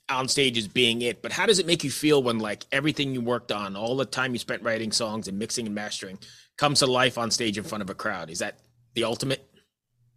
on 0.09 0.27
stage 0.27 0.57
as 0.57 0.67
being 0.67 1.01
it, 1.01 1.21
but 1.21 1.31
how 1.31 1.45
does 1.45 1.59
it 1.59 1.65
make 1.65 1.83
you 1.83 1.91
feel 1.91 2.21
when 2.21 2.39
like 2.39 2.65
everything 2.71 3.13
you 3.13 3.21
worked 3.21 3.51
on, 3.51 3.75
all 3.75 3.95
the 3.95 4.05
time 4.05 4.33
you 4.33 4.39
spent 4.39 4.61
writing 4.61 4.91
songs 4.91 5.27
and 5.27 5.39
mixing 5.39 5.65
and 5.65 5.73
mastering, 5.73 6.17
comes 6.57 6.79
to 6.79 6.85
life 6.85 7.17
on 7.17 7.31
stage 7.31 7.57
in 7.57 7.63
front 7.63 7.81
of 7.81 7.89
a 7.89 7.95
crowd? 7.95 8.29
Is 8.29 8.39
that 8.39 8.59
the 8.93 9.05
ultimate? 9.05 9.47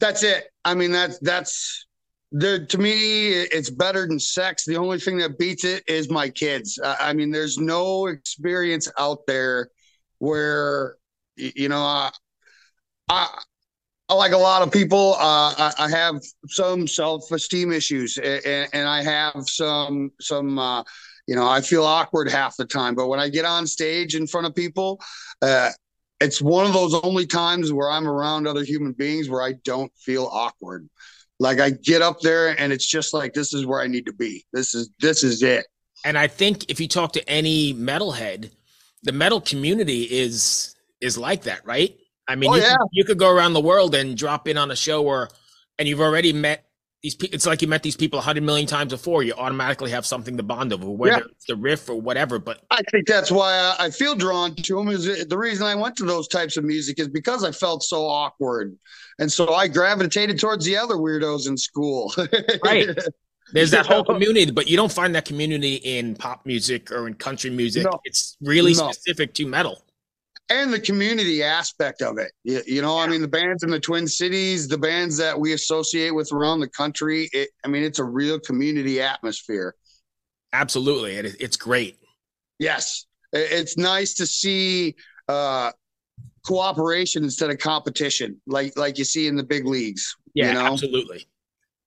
That's 0.00 0.24
it. 0.24 0.48
I 0.64 0.74
mean, 0.74 0.90
that's 0.90 1.18
that's 1.20 1.86
the 2.34 2.66
to 2.66 2.78
me, 2.78 3.30
it's 3.30 3.70
better 3.70 4.08
than 4.08 4.18
sex. 4.18 4.64
The 4.64 4.76
only 4.76 4.98
thing 4.98 5.18
that 5.18 5.38
beats 5.38 5.64
it 5.64 5.84
is 5.86 6.10
my 6.10 6.28
kids. 6.28 6.80
I 6.82 7.12
mean, 7.12 7.30
there's 7.30 7.58
no 7.58 8.08
experience 8.08 8.90
out 8.98 9.20
there 9.28 9.70
where 10.18 10.96
you 11.36 11.68
know 11.68 11.80
I, 11.80 12.10
I 13.08 14.14
like 14.14 14.32
a 14.32 14.38
lot 14.38 14.62
of 14.62 14.72
people, 14.72 15.14
uh, 15.14 15.54
I, 15.56 15.72
I, 15.78 15.90
have 15.90 16.16
some 16.48 16.88
self-esteem 16.88 17.72
issues, 17.72 18.18
and, 18.18 18.68
and 18.72 18.88
I 18.88 19.02
have 19.02 19.48
some 19.48 20.10
some. 20.20 20.58
Uh, 20.58 20.82
you 21.26 21.34
know, 21.34 21.48
I 21.48 21.62
feel 21.62 21.84
awkward 21.84 22.30
half 22.30 22.54
the 22.58 22.66
time, 22.66 22.94
but 22.94 23.08
when 23.08 23.18
I 23.18 23.30
get 23.30 23.46
on 23.46 23.66
stage 23.66 24.14
in 24.14 24.26
front 24.26 24.46
of 24.46 24.54
people, 24.54 25.00
uh, 25.40 25.70
it's 26.20 26.42
one 26.42 26.66
of 26.66 26.74
those 26.74 26.94
only 27.02 27.26
times 27.26 27.72
where 27.72 27.88
I'm 27.88 28.06
around 28.06 28.46
other 28.46 28.62
human 28.62 28.92
beings 28.92 29.30
where 29.30 29.40
I 29.40 29.54
don't 29.64 29.90
feel 29.96 30.26
awkward. 30.26 30.86
Like 31.44 31.60
I 31.60 31.68
get 31.68 32.00
up 32.00 32.20
there 32.20 32.58
and 32.58 32.72
it's 32.72 32.86
just 32.86 33.12
like 33.12 33.34
this 33.34 33.52
is 33.52 33.66
where 33.66 33.82
I 33.82 33.86
need 33.86 34.06
to 34.06 34.14
be. 34.14 34.46
This 34.54 34.74
is 34.74 34.88
this 34.98 35.22
is 35.22 35.42
it. 35.42 35.66
And 36.02 36.16
I 36.16 36.26
think 36.26 36.70
if 36.70 36.80
you 36.80 36.88
talk 36.88 37.12
to 37.12 37.28
any 37.28 37.74
metalhead, 37.74 38.50
the 39.02 39.12
metal 39.12 39.42
community 39.42 40.04
is 40.04 40.74
is 41.02 41.18
like 41.18 41.42
that, 41.42 41.60
right? 41.66 41.98
I 42.26 42.34
mean, 42.34 42.50
oh, 42.50 42.54
you, 42.54 42.62
yeah. 42.62 42.76
could, 42.76 42.88
you 42.92 43.04
could 43.04 43.18
go 43.18 43.30
around 43.30 43.52
the 43.52 43.60
world 43.60 43.94
and 43.94 44.16
drop 44.16 44.48
in 44.48 44.56
on 44.56 44.70
a 44.70 44.76
show 44.76 45.02
where, 45.02 45.28
and 45.78 45.86
you've 45.86 46.00
already 46.00 46.32
met 46.32 46.64
these 47.04 47.14
people. 47.14 47.34
It's 47.34 47.46
like 47.46 47.60
you 47.60 47.68
met 47.68 47.82
these 47.82 47.96
people 47.96 48.18
a 48.18 48.22
hundred 48.22 48.44
million 48.44 48.66
times 48.66 48.90
before. 48.90 49.22
You 49.22 49.34
automatically 49.34 49.90
have 49.90 50.06
something 50.06 50.38
to 50.38 50.42
bond 50.42 50.72
over, 50.72 50.88
whether 50.88 51.18
yeah. 51.18 51.24
it's 51.30 51.44
the 51.44 51.54
riff 51.54 51.88
or 51.88 52.00
whatever. 52.00 52.38
But 52.38 52.62
I 52.70 52.80
think 52.90 53.06
that's 53.06 53.30
why 53.30 53.76
I 53.78 53.90
feel 53.90 54.14
drawn 54.14 54.54
to 54.54 54.76
them. 54.76 54.88
Is 54.88 55.26
the 55.26 55.38
reason 55.38 55.66
I 55.66 55.74
went 55.74 55.96
to 55.96 56.04
those 56.04 56.26
types 56.26 56.56
of 56.56 56.64
music 56.64 56.98
is 56.98 57.08
because 57.08 57.44
I 57.44 57.52
felt 57.52 57.82
so 57.82 58.06
awkward, 58.06 58.76
and 59.18 59.30
so 59.30 59.52
I 59.52 59.68
gravitated 59.68 60.40
towards 60.40 60.64
the 60.64 60.78
other 60.78 60.94
weirdos 60.94 61.46
in 61.46 61.58
school. 61.58 62.12
right. 62.64 62.88
There's 63.52 63.70
that 63.72 63.84
whole 63.84 64.04
community, 64.12 64.50
but 64.50 64.66
you 64.66 64.76
don't 64.78 64.90
find 64.90 65.14
that 65.14 65.26
community 65.26 65.74
in 65.74 66.16
pop 66.16 66.46
music 66.46 66.90
or 66.90 67.06
in 67.06 67.14
country 67.14 67.50
music. 67.50 67.84
No. 67.84 68.00
It's 68.04 68.38
really 68.40 68.72
no. 68.72 68.90
specific 68.90 69.34
to 69.34 69.46
metal 69.46 69.83
and 70.50 70.72
the 70.72 70.80
community 70.80 71.42
aspect 71.42 72.02
of 72.02 72.18
it. 72.18 72.32
You, 72.44 72.62
you 72.66 72.82
know, 72.82 72.96
yeah. 72.98 73.04
I 73.04 73.08
mean, 73.08 73.22
the 73.22 73.28
bands 73.28 73.62
in 73.62 73.70
the 73.70 73.80
Twin 73.80 74.06
Cities, 74.06 74.68
the 74.68 74.78
bands 74.78 75.16
that 75.16 75.38
we 75.38 75.52
associate 75.52 76.14
with 76.14 76.32
around 76.32 76.60
the 76.60 76.68
country. 76.68 77.28
It, 77.32 77.50
I 77.64 77.68
mean, 77.68 77.82
it's 77.82 77.98
a 77.98 78.04
real 78.04 78.38
community 78.38 79.00
atmosphere. 79.00 79.74
Absolutely, 80.52 81.14
it, 81.14 81.36
it's 81.40 81.56
great. 81.56 81.98
Yes, 82.58 83.06
it's 83.32 83.76
nice 83.76 84.14
to 84.14 84.26
see 84.26 84.94
uh, 85.28 85.72
cooperation 86.46 87.24
instead 87.24 87.50
of 87.50 87.58
competition, 87.58 88.40
like 88.46 88.76
like 88.76 88.98
you 88.98 89.04
see 89.04 89.26
in 89.26 89.36
the 89.36 89.42
big 89.42 89.66
leagues. 89.66 90.16
Yeah, 90.34 90.48
you 90.48 90.54
know? 90.54 90.72
absolutely. 90.72 91.26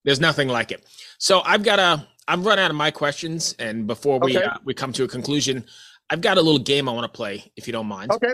There's 0.04 0.20
nothing 0.20 0.48
like 0.48 0.72
it. 0.72 0.86
So 1.18 1.42
I've 1.42 1.64
got 1.64 1.80
a. 1.80 2.08
I've 2.30 2.46
run 2.46 2.60
out 2.60 2.70
of 2.70 2.76
my 2.76 2.92
questions, 2.92 3.56
and 3.58 3.88
before 3.88 4.20
we 4.20 4.38
okay. 4.38 4.46
uh, 4.46 4.58
we 4.66 4.74
come 4.74 4.92
to 4.94 5.06
a 5.06 5.08
conclusion, 5.08 5.64
I've 6.10 6.20
got 6.20 6.38
a 6.38 6.42
little 6.42 6.60
game 6.60 6.90
I 6.90 6.92
want 6.92 7.06
to 7.06 7.16
play, 7.16 7.52
if 7.56 7.68
you 7.68 7.74
don't 7.74 7.88
mind. 7.88 8.12
Okay. 8.12 8.34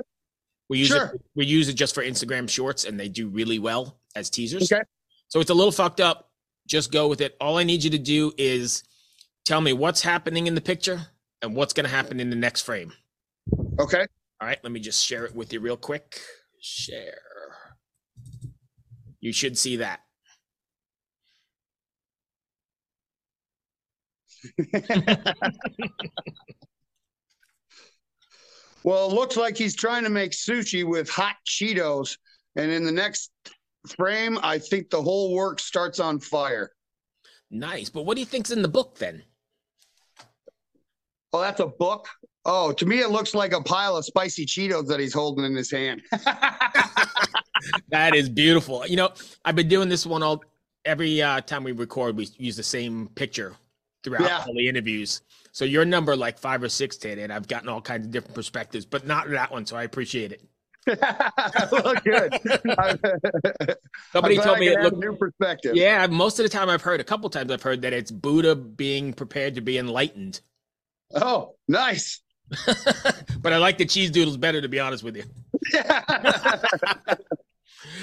We 0.73 0.79
use 0.79 0.87
sure. 0.87 1.11
it. 1.13 1.21
We 1.35 1.45
use 1.45 1.69
it 1.69 1.75
just 1.75 1.93
for 1.93 2.03
Instagram 2.03 2.49
Shorts, 2.49 2.85
and 2.85 2.99
they 2.99 3.07
do 3.07 3.27
really 3.27 3.59
well 3.59 3.99
as 4.15 4.31
teasers. 4.31 4.73
Okay. 4.73 4.81
So 5.27 5.39
it's 5.39 5.51
a 5.51 5.53
little 5.53 5.71
fucked 5.71 6.01
up. 6.01 6.31
Just 6.67 6.91
go 6.91 7.07
with 7.07 7.21
it. 7.21 7.37
All 7.39 7.59
I 7.59 7.63
need 7.63 7.83
you 7.83 7.91
to 7.91 7.99
do 7.99 8.33
is 8.39 8.83
tell 9.45 9.61
me 9.61 9.73
what's 9.73 10.01
happening 10.01 10.47
in 10.47 10.55
the 10.55 10.61
picture 10.61 10.99
and 11.43 11.55
what's 11.55 11.73
going 11.73 11.83
to 11.83 11.91
happen 11.91 12.19
in 12.19 12.31
the 12.31 12.35
next 12.35 12.61
frame. 12.61 12.91
Okay. 13.79 14.07
All 14.41 14.47
right. 14.47 14.57
Let 14.63 14.71
me 14.71 14.79
just 14.79 15.05
share 15.05 15.25
it 15.25 15.35
with 15.35 15.53
you 15.53 15.59
real 15.59 15.77
quick. 15.77 16.19
Share. 16.59 17.19
You 19.19 19.31
should 19.31 19.55
see 19.55 19.75
that. 19.75 19.99
Well, 28.83 29.09
it 29.09 29.13
looks 29.13 29.37
like 29.37 29.57
he's 29.57 29.75
trying 29.75 30.03
to 30.03 30.09
make 30.09 30.31
sushi 30.31 30.83
with 30.85 31.09
hot 31.09 31.35
Cheetos. 31.45 32.17
And 32.55 32.71
in 32.71 32.83
the 32.85 32.91
next 32.91 33.31
frame, 33.87 34.37
I 34.43 34.59
think 34.59 34.89
the 34.89 35.01
whole 35.01 35.33
work 35.33 35.59
starts 35.59 35.99
on 35.99 36.19
fire. 36.19 36.71
Nice. 37.49 37.89
But 37.89 38.05
what 38.05 38.15
do 38.15 38.21
you 38.21 38.25
think's 38.25 38.51
in 38.51 38.61
the 38.61 38.67
book 38.67 38.97
then? 38.97 39.23
Oh, 41.31 41.41
that's 41.41 41.59
a 41.59 41.67
book? 41.67 42.07
Oh, 42.45 42.71
to 42.73 42.85
me, 42.85 42.99
it 42.99 43.09
looks 43.09 43.33
like 43.33 43.53
a 43.53 43.61
pile 43.61 43.95
of 43.95 44.05
spicy 44.05 44.45
Cheetos 44.45 44.87
that 44.87 44.99
he's 44.99 45.13
holding 45.13 45.45
in 45.45 45.55
his 45.55 45.71
hand. 45.71 46.01
that 47.89 48.13
is 48.13 48.27
beautiful. 48.29 48.85
You 48.85 48.97
know, 48.97 49.13
I've 49.45 49.55
been 49.55 49.69
doing 49.69 49.87
this 49.89 50.05
one 50.05 50.21
all 50.21 50.43
every 50.85 51.21
uh, 51.21 51.41
time 51.41 51.63
we 51.63 51.71
record, 51.71 52.17
we 52.17 52.27
use 52.37 52.57
the 52.57 52.63
same 52.63 53.09
picture 53.15 53.55
throughout 54.03 54.23
yeah. 54.23 54.43
all 54.45 54.53
the 54.53 54.67
interviews. 54.67 55.21
So 55.53 55.65
your 55.65 55.85
number 55.85 56.15
like 56.15 56.39
five 56.39 56.63
or 56.63 56.69
six 56.69 56.97
did, 56.97 57.19
and 57.19 57.31
I've 57.31 57.47
gotten 57.47 57.69
all 57.69 57.79
kinds 57.79 58.07
of 58.07 58.11
different 58.11 58.33
perspectives, 58.35 58.85
but 58.85 59.05
not 59.05 59.29
that 59.29 59.51
one. 59.51 59.67
So 59.67 59.77
I 59.77 59.83
appreciate 59.83 60.31
it. 60.31 60.41
well, 61.71 61.93
good. 62.03 62.33
Somebody 64.11 64.37
told 64.37 64.59
me 64.59 64.67
it 64.67 64.81
looked 64.81 64.97
new 64.97 65.15
perspective. 65.15 65.75
Yeah, 65.75 66.07
most 66.07 66.39
of 66.39 66.43
the 66.43 66.49
time 66.49 66.69
I've 66.69 66.81
heard 66.81 66.99
a 66.99 67.03
couple 67.03 67.29
times 67.29 67.51
I've 67.51 67.61
heard 67.61 67.83
that 67.83 67.93
it's 67.93 68.09
Buddha 68.09 68.55
being 68.55 69.13
prepared 69.13 69.55
to 69.55 69.61
be 69.61 69.77
enlightened. 69.77 70.41
Oh, 71.13 71.53
nice. 71.67 72.19
but 73.39 73.53
I 73.53 73.57
like 73.57 73.77
the 73.77 73.85
cheese 73.85 74.09
doodles 74.09 74.37
better, 74.37 74.59
to 74.59 74.67
be 74.67 74.79
honest 74.79 75.03
with 75.03 75.15
you. 75.15 75.23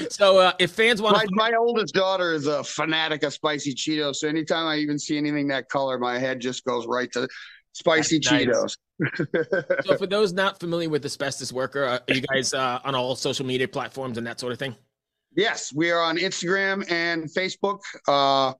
So 0.09 0.39
uh, 0.39 0.53
if 0.59 0.71
fans 0.73 1.01
want 1.01 1.17
my, 1.17 1.25
to 1.25 1.31
my 1.33 1.53
oldest 1.59 1.95
daughter 1.95 2.33
is 2.33 2.47
a 2.47 2.63
fanatic 2.65 3.23
of 3.23 3.33
spicy 3.33 3.75
cheetos 3.75 4.17
so 4.17 4.29
anytime 4.29 4.67
i 4.67 4.77
even 4.77 4.99
see 4.99 5.17
anything 5.17 5.49
that 5.49 5.69
color 5.69 5.99
my 5.99 6.19
head 6.19 6.41
just 6.41 6.65
goes 6.65 6.87
right 6.87 7.11
to 7.13 7.29
spicy 7.73 8.19
That's 8.19 8.29
cheetos. 8.29 8.77
Nice. 8.99 9.57
so 9.87 9.97
for 9.97 10.07
those 10.07 10.33
not 10.33 10.61
familiar 10.61 10.89
with 10.89 11.05
asbestos 11.05 11.53
worker 11.53 11.85
uh, 11.85 11.99
are 12.09 12.15
you 12.15 12.23
guys 12.23 12.53
uh, 12.53 12.81
on 12.85 12.95
all 12.95 13.15
social 13.17 13.47
media 13.47 13.69
platforms 13.69 14.19
and 14.19 14.27
that 14.27 14.41
sort 14.41 14.53
of 14.53 14.59
thing? 14.59 14.75
Yes 15.37 15.73
we 15.75 15.91
are 15.91 16.03
on 16.03 16.17
instagram 16.17 16.91
and 16.91 17.25
facebook. 17.31 17.81
Uh 18.09 18.53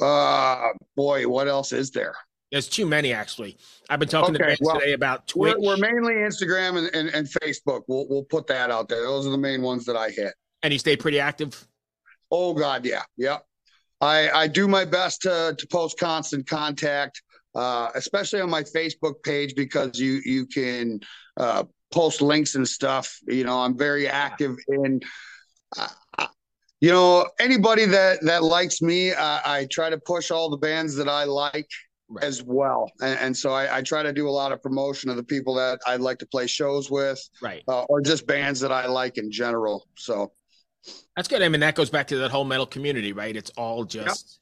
uh 0.00 0.68
boy 0.96 1.26
what 1.26 1.48
else 1.48 1.72
is 1.72 1.90
there 1.90 2.14
there's 2.50 2.68
too 2.68 2.86
many, 2.86 3.12
actually. 3.12 3.56
I've 3.88 4.00
been 4.00 4.08
talking 4.08 4.34
okay, 4.34 4.44
to 4.44 4.48
Ben 4.50 4.56
well, 4.60 4.80
today 4.80 4.92
about 4.92 5.28
Twitch. 5.28 5.54
We're, 5.58 5.68
we're 5.68 5.76
mainly 5.76 6.14
Instagram 6.14 6.78
and, 6.78 6.94
and, 6.94 7.08
and, 7.10 7.26
Facebook. 7.28 7.82
We'll, 7.86 8.06
we'll 8.08 8.24
put 8.24 8.46
that 8.48 8.70
out 8.70 8.88
there. 8.88 9.02
Those 9.02 9.26
are 9.26 9.30
the 9.30 9.38
main 9.38 9.62
ones 9.62 9.84
that 9.86 9.96
I 9.96 10.10
hit. 10.10 10.34
And 10.62 10.72
you 10.72 10.78
stay 10.78 10.96
pretty 10.96 11.20
active? 11.20 11.66
Oh, 12.30 12.52
God, 12.52 12.84
yeah. 12.84 13.02
Yeah. 13.16 13.38
I, 14.00 14.30
I 14.30 14.46
do 14.48 14.66
my 14.66 14.84
best 14.84 15.22
to, 15.22 15.54
to 15.56 15.66
post 15.68 15.98
constant 15.98 16.46
contact, 16.46 17.22
uh, 17.54 17.90
especially 17.94 18.40
on 18.40 18.50
my 18.50 18.62
Facebook 18.62 19.22
page 19.22 19.54
because 19.54 19.98
you, 19.98 20.20
you 20.24 20.46
can 20.46 21.00
uh, 21.36 21.64
post 21.92 22.20
links 22.20 22.56
and 22.56 22.66
stuff. 22.66 23.18
You 23.28 23.44
know, 23.44 23.60
I'm 23.60 23.76
very 23.76 24.08
active 24.08 24.56
in. 24.68 25.00
Uh, 25.78 25.88
you 26.80 26.90
know 26.90 27.28
anybody 27.38 27.84
that 27.84 28.22
that 28.22 28.42
likes 28.42 28.80
me 28.80 29.12
uh, 29.12 29.40
i 29.44 29.66
try 29.70 29.90
to 29.90 29.98
push 29.98 30.30
all 30.30 30.48
the 30.48 30.56
bands 30.56 30.96
that 30.96 31.08
i 31.08 31.24
like 31.24 31.68
right. 32.10 32.24
as 32.24 32.42
well. 32.42 32.90
And, 33.00 33.18
and 33.18 33.36
so 33.36 33.52
I, 33.52 33.78
I, 33.78 33.82
try 33.82 34.02
to 34.02 34.12
do 34.12 34.28
a 34.28 34.30
lot 34.30 34.52
of 34.52 34.62
promotion 34.62 35.08
of 35.10 35.16
the 35.16 35.22
people 35.22 35.54
that 35.54 35.80
I 35.86 35.96
like 35.96 36.18
to 36.18 36.26
play 36.26 36.46
shows 36.46 36.90
with, 36.90 37.20
right, 37.40 37.62
uh, 37.68 37.82
or 37.84 38.00
just 38.00 38.26
bands 38.26 38.60
that 38.60 38.72
I 38.72 38.86
like 38.86 39.16
in 39.16 39.30
general. 39.30 39.86
So 39.96 40.32
that's 41.16 41.28
good. 41.28 41.42
I 41.42 41.48
mean, 41.48 41.60
that 41.60 41.74
goes 41.74 41.90
back 41.90 42.08
to 42.08 42.18
that 42.18 42.30
whole 42.30 42.44
metal 42.44 42.66
community, 42.66 43.12
right? 43.12 43.34
It's 43.34 43.50
all 43.50 43.84
just. 43.84 44.40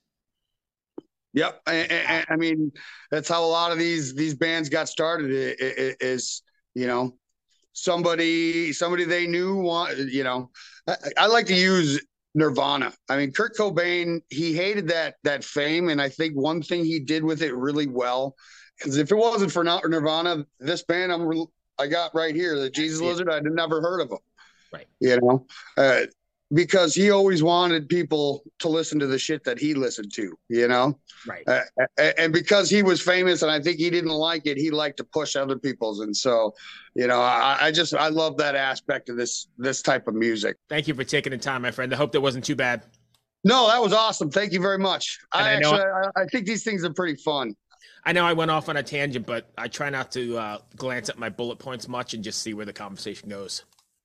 Yep. 1.35 1.61
yep. 1.67 2.27
I 2.31 2.37
mean, 2.37 2.73
that's 3.11 3.29
how 3.29 3.45
a 3.45 3.47
lot 3.47 3.73
of 3.73 3.79
these 3.79 4.15
these 4.15 4.35
bands 4.35 4.69
got 4.69 4.89
started. 4.89 5.31
Is 5.31 6.43
you 6.75 6.87
know 6.87 7.17
somebody 7.73 8.73
somebody 8.73 9.05
they 9.05 9.27
knew 9.27 9.57
want 9.57 9.99
you 9.99 10.25
know 10.25 10.51
I, 10.87 10.97
I 11.17 11.27
like 11.27 11.47
to 11.47 11.55
use 11.55 12.01
Nirvana. 12.39 12.93
I 13.09 13.17
mean, 13.17 13.33
Kurt 13.33 13.57
Cobain, 13.57 14.21
he 14.31 14.53
hated 14.53 14.89
that 14.89 15.17
that 15.25 15.45
fame, 15.45 15.89
and 15.89 16.01
I 16.01 16.09
think 16.09 16.35
one 16.35 16.63
thing 16.63 16.85
he 16.85 17.01
did 17.01 17.25
with 17.25 17.43
it 17.43 17.55
really 17.55 17.87
well 17.87 18.37
is 18.85 18.97
if 18.97 19.11
it 19.11 19.17
wasn't 19.17 19.53
for 19.53 19.65
Nirvana, 19.65 20.47
this 20.61 20.85
band 20.85 21.13
I'm 21.13 21.29
I 21.79 21.87
got 21.87 22.15
right 22.15 22.35
here, 22.35 22.59
the 22.59 22.71
Jesus 22.71 23.01
Lizard, 23.01 23.29
I'd 23.29 23.45
never 23.45 23.81
heard 23.81 24.01
of 24.01 24.09
them. 24.09 24.19
Right. 24.73 24.87
You 25.01 25.21
know, 25.21 25.47
uh, 25.77 26.03
because 26.53 26.95
he 26.95 27.11
always 27.11 27.43
wanted 27.43 27.89
people 27.89 28.43
to 28.59 28.69
listen 28.69 28.99
to 28.99 29.07
the 29.07 29.19
shit 29.19 29.45
that 29.45 29.59
he 29.59 29.75
listened 29.75 30.13
to, 30.15 30.35
you 30.49 30.67
know? 30.67 30.99
Right. 31.27 31.47
Uh, 31.47 31.63
and 32.17 32.33
because 32.33 32.71
he 32.71 32.83
was 32.83 33.03
famous 33.03 33.43
and 33.43 33.51
I 33.51 33.61
think 33.61 33.79
he 33.79 33.91
didn't 33.91 34.11
like 34.11 34.47
it, 34.47 34.57
he 34.57 34.71
liked 34.71 34.97
to 34.99 35.05
push 35.05 35.37
other 35.37 35.59
people's. 35.59 36.01
And 36.01 36.17
so, 36.17 36.55
you 36.95 37.07
know, 37.07 37.21
I, 37.21 37.59
I 37.61 37.71
just, 37.71 37.95
I 37.95 38.09
love 38.09 38.39
that 38.39 38.55
aspect 38.55 39.11
of 39.11 39.17
this, 39.17 39.49
this 39.59 39.83
type 39.83 40.09
of 40.09 40.15
music. 40.15 40.57
Thank 40.71 40.89
you 40.89 40.95
for 40.95 41.05
taking 41.05 41.33
the 41.33 41.39
time, 41.39 41.63
my 41.63 41.71
friend. 41.71 41.93
I 41.93 41.97
hope 41.97 42.13
that 42.13 42.21
wasn't 42.21 42.45
too 42.45 42.57
bad. 42.57 42.83
No, 43.45 43.69
that 43.69 43.83
was 43.83 43.93
awesome. 43.93 44.31
Thank 44.31 44.53
you 44.53 44.61
very 44.61 44.79
much. 44.79 45.19
I, 45.33 45.43
I, 45.43 45.53
actually, 45.53 45.81
I, 45.81 46.23
I 46.23 46.25
think 46.33 46.47
these 46.47 46.65
things 46.65 46.83
are 46.85 46.93
pretty 46.93 47.17
fun. 47.23 47.55
I 48.05 48.13
know 48.13 48.25
I 48.25 48.33
went 48.33 48.51
off 48.51 48.71
on 48.71 48.79
a 48.79 48.83
tangent, 48.83 49.27
but 49.27 49.51
I 49.59 49.69
try 49.69 49.91
not 49.91 50.11
to 50.13 50.39
uh, 50.39 50.59
glance 50.77 51.11
at 51.11 51.19
my 51.19 51.29
bullet 51.29 51.59
points 51.59 51.89
much 51.89 52.15
and 52.15 52.25
just 52.25 52.41
see 52.41 52.55
where 52.55 52.65
the 52.65 52.73
conversation 52.73 53.29
goes. 53.29 53.65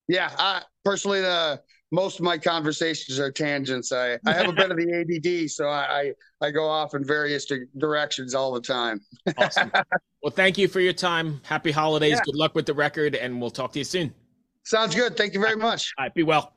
Yeah, 0.10 0.30
I, 0.38 0.64
personally, 0.84 1.22
the 1.22 1.62
most 1.94 2.18
of 2.18 2.26
my 2.26 2.40
conversations 2.40 3.20
are 3.20 3.32
tangents. 3.32 3.92
I, 3.92 4.18
I 4.26 4.34
have 4.34 4.50
a 4.50 4.52
bit 4.52 4.72
of 4.72 4.78
the 4.78 5.42
ADD, 5.46 5.52
so 5.52 5.68
I, 5.68 6.14
I, 6.42 6.48
I 6.48 6.50
go 6.50 6.68
off 6.68 6.96
in 6.96 7.06
various 7.06 7.48
directions 7.78 8.34
all 8.34 8.52
the 8.52 8.62
time. 8.62 9.00
awesome. 9.38 9.72
Well, 10.24 10.32
thank 10.32 10.58
you 10.58 10.70
for 10.70 10.80
your 10.80 10.94
time. 10.94 11.42
Happy 11.44 11.70
holidays. 11.70 12.14
Yeah. 12.14 12.22
Good 12.24 12.38
luck 12.38 12.56
with 12.56 12.66
the 12.66 12.74
record, 12.74 13.14
and 13.14 13.42
we'll 13.42 13.52
talk 13.52 13.74
to 13.74 13.80
you 13.80 13.84
soon. 13.84 14.14
Sounds 14.64 14.96
good. 14.96 15.18
Thank 15.18 15.34
you 15.34 15.42
very 15.42 15.58
much. 15.58 15.92
All 15.98 16.06
right. 16.06 16.14
Be 16.14 16.24
well. 16.24 16.54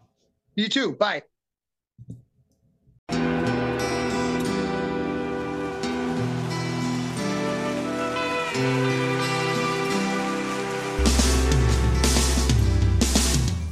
You 0.54 0.68
too. 0.68 0.92
Bye. 0.92 1.24